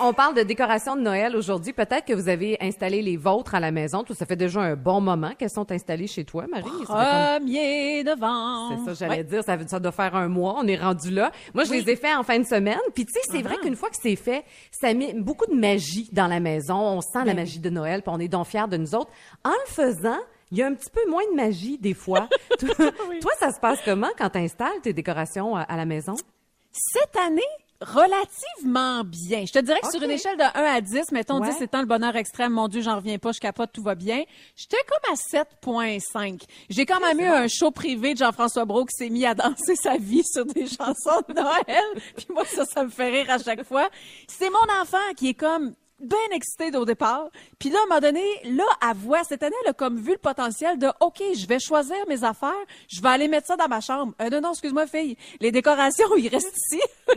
On 0.00 0.12
parle 0.12 0.34
de 0.34 0.42
décoration 0.42 0.94
de 0.94 1.00
Noël 1.00 1.34
aujourd'hui. 1.34 1.72
Peut-être 1.72 2.04
que 2.04 2.12
vous 2.12 2.28
avez 2.28 2.58
installé 2.60 3.00
les 3.00 3.16
vôtres 3.16 3.54
à 3.54 3.60
la 3.60 3.70
maison. 3.70 4.02
Tout 4.04 4.12
ça 4.12 4.26
fait 4.26 4.36
déjà 4.36 4.60
un 4.60 4.76
bon 4.76 5.00
moment 5.00 5.32
qu'elles 5.38 5.48
sont 5.50 5.70
installées 5.72 6.06
chez 6.06 6.24
toi, 6.26 6.44
Marie. 6.50 6.64
Comme- 6.86 6.96
Premier 6.96 8.04
novembre. 8.04 8.74
C'est 8.84 8.94
ça, 8.94 9.06
j'allais 9.06 9.18
Ouais. 9.22 9.24
dire. 9.24 9.42
Ça, 9.44 9.56
ça 9.66 9.80
doit 9.80 9.92
faire 9.92 10.14
un 10.14 10.28
mois. 10.28 10.56
On 10.58 10.66
est 10.66 10.76
rendu 10.76 11.10
là. 11.10 11.32
Moi, 11.54 11.64
je 11.64 11.72
les 11.72 11.88
ai 11.88 11.96
fait 11.96 12.14
en 12.14 12.24
fin 12.24 12.38
de 12.38 12.44
semaine. 12.46 12.78
Puis, 12.94 13.06
tu 13.06 13.12
sais, 13.14 13.20
c'est 13.30 13.42
vrai 13.42 13.56
qu'une 13.56 13.76
fois 13.76 13.88
que 13.88 13.96
c'est 14.00 14.16
fait, 14.16 14.44
ça 14.70 14.92
met 14.92 15.14
beaucoup 15.14 15.46
de 15.46 15.54
magie 15.54 16.10
dans 16.12 16.26
la 16.26 16.40
maison. 16.40 16.74
On 16.76 17.00
sent 17.00 17.08
Ben 17.14 17.24
la 17.24 17.34
magie 17.34 17.60
de 17.60 17.70
Noël. 17.70 18.02
Puis, 18.02 18.12
on 18.14 18.18
est 18.20 18.28
donc 18.28 18.46
fiers 18.46 18.68
de 18.68 18.76
nous 18.76 18.94
autres. 18.94 19.10
En 19.44 19.50
le 19.50 19.72
faisant, 19.72 20.18
il 20.52 20.58
y 20.58 20.62
a 20.62 20.66
un 20.66 20.74
petit 20.74 20.90
peu 20.90 21.00
moins 21.10 21.24
de 21.30 21.34
magie 21.34 21.78
des 21.78 21.94
fois. 21.94 22.28
toi, 22.60 22.74
toi, 22.76 23.32
ça 23.40 23.50
se 23.50 23.58
passe 23.58 23.80
comment 23.84 24.10
quand 24.16 24.30
tu 24.30 24.38
installes 24.38 24.80
tes 24.82 24.92
décorations 24.92 25.56
à 25.56 25.76
la 25.76 25.86
maison? 25.86 26.14
Cette 26.70 27.16
année, 27.16 27.42
relativement 27.82 29.02
bien. 29.04 29.44
Je 29.46 29.52
te 29.52 29.58
dirais 29.58 29.80
que 29.80 29.90
sur 29.90 30.02
une 30.02 30.10
échelle 30.10 30.36
de 30.36 30.42
1 30.42 30.48
à 30.54 30.80
10, 30.80 31.12
mettons 31.12 31.40
Ouais. 31.40 31.50
10 31.50 31.62
étant 31.62 31.80
le 31.80 31.86
bonheur 31.86 32.14
extrême, 32.16 32.52
mon 32.52 32.68
Dieu, 32.68 32.80
j'en 32.80 32.96
reviens 32.96 33.18
pas, 33.18 33.32
je 33.32 33.40
capote, 33.40 33.70
tout 33.72 33.82
va 33.82 33.94
bien. 33.94 34.22
J'étais 34.56 34.76
comme 34.88 35.12
à 35.12 35.16
7.5. 35.16 36.42
J'ai 36.70 36.86
quand 36.86 37.00
même 37.00 37.18
eu 37.20 37.26
un 37.26 37.48
show 37.48 37.70
privé 37.70 38.14
de 38.14 38.18
Jean-François 38.18 38.64
Brault 38.64 38.84
qui 38.84 38.96
s'est 38.96 39.10
mis 39.10 39.26
à 39.26 39.34
danser 39.34 39.74
sa 39.74 39.96
vie 39.96 40.22
sur 40.24 40.44
des 40.46 40.66
chansons 40.66 41.22
de 41.28 41.34
Noël. 41.34 41.84
Puis 42.16 42.26
moi, 42.30 42.44
ça, 42.44 42.64
ça 42.64 42.84
me 42.84 42.90
fait 42.90 43.10
rire 43.10 43.30
à 43.30 43.38
chaque 43.38 43.64
fois. 43.64 43.88
C'est 44.28 44.50
mon 44.50 44.82
enfant 44.82 44.98
qui 45.16 45.30
est 45.30 45.34
comme 45.34 45.74
bien 46.02 46.18
excité 46.32 46.76
au 46.76 46.84
départ. 46.84 47.30
Puis 47.58 47.70
là, 47.70 47.78
à 47.78 47.82
un 47.82 47.86
moment 47.86 48.00
donné, 48.00 48.22
là, 48.44 48.64
à 48.80 48.92
voix, 48.92 49.22
cette 49.24 49.42
année, 49.42 49.54
elle 49.66 49.74
comme 49.74 49.98
vu 49.98 50.12
le 50.12 50.18
potentiel 50.18 50.78
de, 50.78 50.88
OK, 51.00 51.22
je 51.34 51.46
vais 51.46 51.58
choisir 51.58 51.96
mes 52.08 52.24
affaires, 52.24 52.52
je 52.88 53.00
vais 53.00 53.08
aller 53.08 53.28
mettre 53.28 53.46
ça 53.46 53.56
dans 53.56 53.68
ma 53.68 53.80
chambre. 53.80 54.12
Euh, 54.20 54.28
non, 54.28 54.40
non, 54.40 54.50
excuse-moi, 54.52 54.86
fille, 54.86 55.16
les 55.40 55.52
décorations, 55.52 56.08
ils 56.16 56.28
restent 56.28 56.56
ici. 56.56 56.80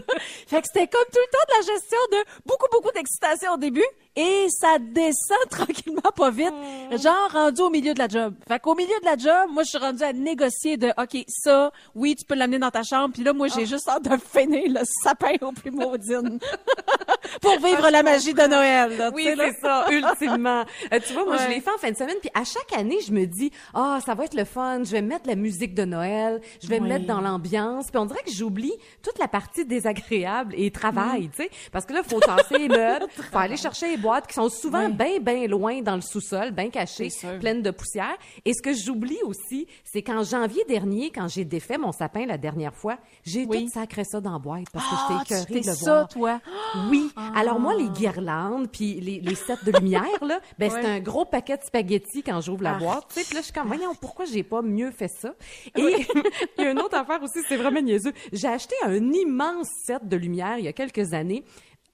fait 0.47 0.61
que 0.61 0.67
c'était 0.67 0.87
comme 0.87 1.05
tout 1.11 1.19
le 1.19 1.31
temps 1.31 1.45
de 1.47 1.67
la 1.67 1.73
gestion 1.73 1.99
de 2.11 2.17
beaucoup, 2.45 2.67
beaucoup 2.71 2.91
d'excitation 2.91 3.53
au 3.53 3.57
début 3.57 3.85
et 4.15 4.47
ça 4.49 4.77
descend 4.79 5.37
tranquillement 5.49 6.01
pas 6.15 6.31
vite, 6.31 6.53
genre 7.01 7.29
rendu 7.31 7.61
au 7.61 7.69
milieu 7.69 7.93
de 7.93 7.99
la 7.99 8.07
job. 8.07 8.33
Fait 8.47 8.59
qu'au 8.59 8.75
milieu 8.75 8.97
de 9.01 9.05
la 9.05 9.17
job, 9.17 9.49
moi, 9.51 9.63
je 9.63 9.69
suis 9.69 9.77
rendue 9.77 10.03
à 10.03 10.13
négocier 10.13 10.77
de, 10.77 10.89
OK, 10.97 11.25
ça, 11.27 11.71
oui, 11.93 12.15
tu 12.15 12.23
peux 12.25 12.35
l'amener 12.35 12.59
dans 12.59 12.71
ta 12.71 12.83
chambre, 12.83 13.13
puis 13.13 13.23
là, 13.23 13.33
moi, 13.33 13.47
j'ai 13.47 13.65
juste 13.65 13.87
hâte 13.89 14.03
de 14.03 14.17
finir 14.17 14.63
le 14.67 14.85
sapin 15.03 15.33
au 15.41 15.51
plus 15.51 15.71
maudine. 15.71 16.39
Pour 17.41 17.57
vivre 17.59 17.89
la 17.89 18.03
magie 18.03 18.33
de 18.33 18.43
Noël, 18.43 18.97
là, 18.97 19.11
Oui, 19.13 19.27
c'est 19.35 19.59
ça, 19.59 19.85
ultimement. 19.91 20.63
Euh, 20.93 20.99
tu 21.05 21.13
vois, 21.13 21.25
moi, 21.25 21.37
je 21.37 21.47
l'ai 21.49 21.59
fait 21.59 21.71
en 21.71 21.77
fin 21.77 21.91
de 21.91 21.97
semaine, 21.97 22.17
puis 22.21 22.29
à 22.33 22.43
chaque 22.43 22.71
année, 22.77 22.99
je 23.05 23.11
me 23.11 23.25
dis, 23.25 23.51
ah, 23.73 23.99
ça 24.05 24.13
va 24.13 24.25
être 24.25 24.35
le 24.35 24.45
fun, 24.45 24.83
je 24.83 24.91
vais 24.91 25.01
mettre 25.01 25.27
la 25.27 25.35
musique 25.35 25.73
de 25.73 25.83
Noël, 25.83 26.39
je 26.63 26.67
vais 26.67 26.79
me 26.79 26.87
mettre 26.87 27.05
dans 27.05 27.21
l'ambiance, 27.21 27.87
puis 27.89 27.97
on 27.97 28.05
dirait 28.05 28.23
que 28.23 28.31
j'oublie 28.31 28.73
toute 29.01 29.19
la 29.19 29.27
partie 29.27 29.65
désagréable 29.65 30.53
et 30.57 30.71
travail, 30.71 31.29
tu 31.35 31.43
sais, 31.43 31.49
parce 31.71 31.85
que 31.85 31.93
là, 31.93 32.03
faut 32.03 32.19
tasser 32.19 32.57
les 32.57 32.69
meubles, 32.69 33.05
faut 33.31 33.37
aller 33.37 33.57
chercher 33.57 33.87
les 33.87 33.97
boîtes 34.05 34.27
qui 34.27 34.33
sont 34.35 34.49
souvent 34.49 34.85
Oui. 34.87 34.93
bien, 34.93 35.19
bien 35.19 35.47
loin 35.47 35.81
dans 35.81 35.95
le 35.95 36.01
sous-sol, 36.01 36.51
bien 36.51 36.69
cachées, 36.69 37.09
pleines 37.39 37.61
de 37.61 37.71
poussière. 37.71 38.15
Et 38.45 38.53
ce 38.53 38.61
que 38.61 38.73
j'oublie 38.73 39.19
aussi, 39.23 39.67
c'est 39.83 40.01
qu'en 40.01 40.23
janvier 40.23 40.63
dernier, 40.67 41.09
quand 41.11 41.27
j'ai 41.27 41.45
défait 41.45 41.77
mon 41.77 41.91
sapin 41.91 42.25
la 42.25 42.37
dernière 42.37 42.75
fois, 42.75 42.97
j'ai 43.23 43.45
Oui. 43.45 43.65
tout 43.65 43.71
sacré 43.71 44.03
ça 44.03 44.21
dans 44.21 44.33
la 44.33 44.39
boîte 44.39 44.65
parce 44.71 44.85
que 44.85 44.93
Ah, 44.95 45.23
j'étais 45.23 45.23
tu 45.25 45.33
écœurée 45.51 45.61
de 45.61 45.67
le 45.69 45.75
ça, 45.75 45.93
voir. 45.95 46.07
toi? 46.07 46.41
Oui. 46.89 47.09
Alors 47.35 47.59
moi, 47.59 47.73
les 47.75 47.89
guirlandes, 47.89 48.69
puis 48.71 48.95
les, 49.01 49.19
les 49.19 49.35
sets 49.35 49.57
de 49.65 49.71
lumière, 49.71 50.23
là, 50.25 50.39
ben 50.59 50.69
c'est 50.69 50.85
un 50.85 50.99
gros 50.99 51.25
paquet 51.25 51.57
de 51.57 51.63
spaghettis 51.63 52.23
quand 52.23 52.41
j'ouvre 52.41 52.63
la 52.63 52.75
Ah. 52.75 52.79
boîte. 52.79 53.05
Tu 53.13 53.19
sais, 53.19 53.25
puis 53.25 53.35
là, 53.35 53.39
je 53.41 53.45
suis 53.45 53.53
comme, 53.53 53.67
voyons, 53.67 53.93
pourquoi 53.99 54.25
j'ai 54.25 54.43
pas 54.43 54.61
mieux 54.61 54.91
fait 54.91 55.07
ça? 55.07 55.33
Et 55.75 55.81
il 56.57 56.63
y 56.63 56.67
a 56.67 56.71
une 56.71 56.79
autre 56.79 56.95
affaire 56.97 57.21
aussi, 57.23 57.39
c'est 57.47 57.57
vraiment 57.57 57.81
niaiseux. 57.81 58.13
J'ai 58.31 58.47
acheté 58.47 58.75
un 58.83 58.95
immense 59.11 59.67
set 59.85 60.07
de 60.07 60.15
lumière 60.17 60.57
il 60.57 60.65
y 60.65 60.67
a 60.67 60.73
quelques 60.73 61.13
années. 61.13 61.43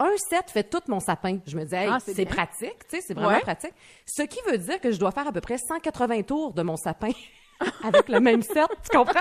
Un 0.03 0.17
set 0.29 0.49
fait 0.51 0.63
tout 0.63 0.81
mon 0.87 0.99
sapin. 0.99 1.37
Je 1.45 1.55
me 1.55 1.63
dis, 1.63 1.75
hey, 1.75 1.87
Ah, 1.91 1.99
c'est 2.03 2.25
pratique, 2.25 2.87
tu 2.89 2.95
sais, 2.97 3.01
c'est 3.05 3.13
vraiment 3.13 3.29
Ouais. 3.29 3.39
pratique. 3.41 3.73
Ce 4.05 4.23
qui 4.23 4.39
veut 4.49 4.57
dire 4.57 4.79
que 4.81 4.91
je 4.91 4.97
dois 4.99 5.11
faire 5.11 5.27
à 5.27 5.31
peu 5.31 5.41
près 5.41 5.57
180 5.57 6.23
tours 6.23 6.53
de 6.53 6.63
mon 6.63 6.75
sapin. 6.75 7.11
avec 7.83 8.09
le 8.09 8.19
même 8.19 8.41
set, 8.41 8.65
tu 8.89 8.97
comprends? 8.97 9.19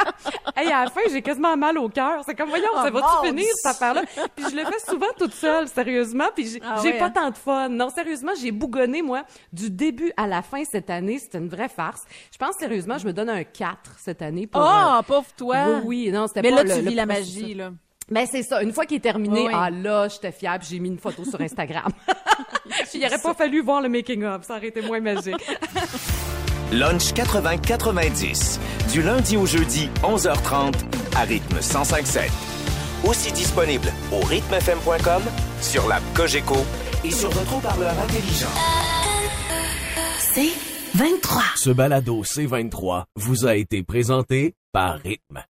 Hey, 0.56 0.72
à 0.72 0.84
la 0.86 0.90
fin, 0.90 1.02
j'ai 1.12 1.20
quasiment 1.20 1.54
mal 1.58 1.76
au 1.76 1.90
cœur. 1.90 2.22
C'est 2.24 2.34
comme, 2.34 2.48
voyons, 2.48 2.68
Oh, 2.72 2.78
ça 2.82 2.90
va-tu 2.90 3.28
finir, 3.28 3.44
cette 3.56 3.72
affaire-là? 3.72 4.02
Puis 4.34 4.46
je 4.50 4.56
le 4.56 4.64
fais 4.64 4.78
souvent 4.90 5.12
toute 5.18 5.34
seule, 5.34 5.68
sérieusement, 5.68 6.24
puis 6.34 6.46
j'ai 6.46 6.60
Ah 6.64 6.80
ouais, 6.80 6.98
pas 6.98 7.04
hein? 7.06 7.10
tant 7.10 7.28
de 7.28 7.36
fun. 7.36 7.68
Non, 7.68 7.90
sérieusement, 7.90 8.32
j'ai 8.40 8.50
bougonné, 8.50 9.02
moi, 9.02 9.24
du 9.52 9.68
début 9.70 10.10
à 10.16 10.26
la 10.26 10.40
fin 10.40 10.62
cette 10.64 10.88
année. 10.88 11.18
C'était 11.18 11.36
une 11.36 11.50
vraie 11.50 11.68
farce. 11.68 12.00
Je 12.32 12.38
pense, 12.38 12.54
sérieusement, 12.58 12.96
je 12.96 13.06
me 13.06 13.12
donne 13.12 13.28
un 13.28 13.44
4 13.44 13.96
cette 13.98 14.22
année 14.22 14.46
pour... 14.46 14.62
Oh, 14.64 15.02
pauvre 15.06 15.26
toi. 15.36 15.56
oui, 15.84 16.06
oui, 16.06 16.10
non, 16.10 16.26
c'était 16.26 16.40
Mais 16.40 16.48
pas 16.48 16.56
là, 16.56 16.62
le- 16.62 16.74
tu 16.78 16.84
le 16.84 16.88
vis 16.88 16.94
la 16.96 17.06
processus. 17.06 17.42
magie, 17.42 17.54
là. 17.54 17.70
Ben 18.10 18.26
c'est 18.30 18.42
ça. 18.42 18.62
Une 18.62 18.72
fois 18.72 18.86
qu'il 18.86 18.96
est 18.96 19.00
terminé, 19.00 19.46
Oui, 19.46 19.52
ah 19.54 19.70
là, 19.70 20.08
j'étais 20.08 20.32
puis 20.32 20.48
j'ai 20.68 20.78
mis 20.80 20.88
une 20.88 20.98
photo 20.98 21.24
sur 21.24 21.40
Instagram. 21.40 21.92
Il 22.94 23.04
aurait 23.04 23.18
pas 23.18 23.34
fallu 23.34 23.60
voir 23.62 23.80
le 23.80 23.88
making 23.88 24.24
of, 24.24 24.44
ça 24.44 24.56
aurait 24.56 24.68
été 24.68 24.82
moins 24.82 25.00
magique. 25.00 25.36
Lunch 26.72 27.12
80-90. 27.12 28.58
Du 28.92 29.02
lundi 29.02 29.36
au 29.36 29.46
jeudi, 29.46 29.88
11h30, 30.02 30.74
à 31.16 31.22
rythme 31.22 31.58
105.7. 31.58 32.30
Aussi 33.08 33.32
disponible 33.32 33.92
au 34.12 34.24
rythmefm.com, 34.24 35.22
sur 35.60 35.88
l'app 35.88 36.02
Cogeco 36.14 36.58
et 37.04 37.10
sur 37.10 37.30
votre 37.30 37.56
haut-parleur 37.56 37.92
intelligent. 37.98 38.54
C'est 40.18 40.52
23. 40.94 41.42
Ce 41.56 41.70
balado 41.70 42.22
C23 42.22 43.04
vous 43.16 43.46
a 43.46 43.56
été 43.56 43.82
présenté 43.82 44.54
par 44.72 44.98
Rythme. 44.98 45.42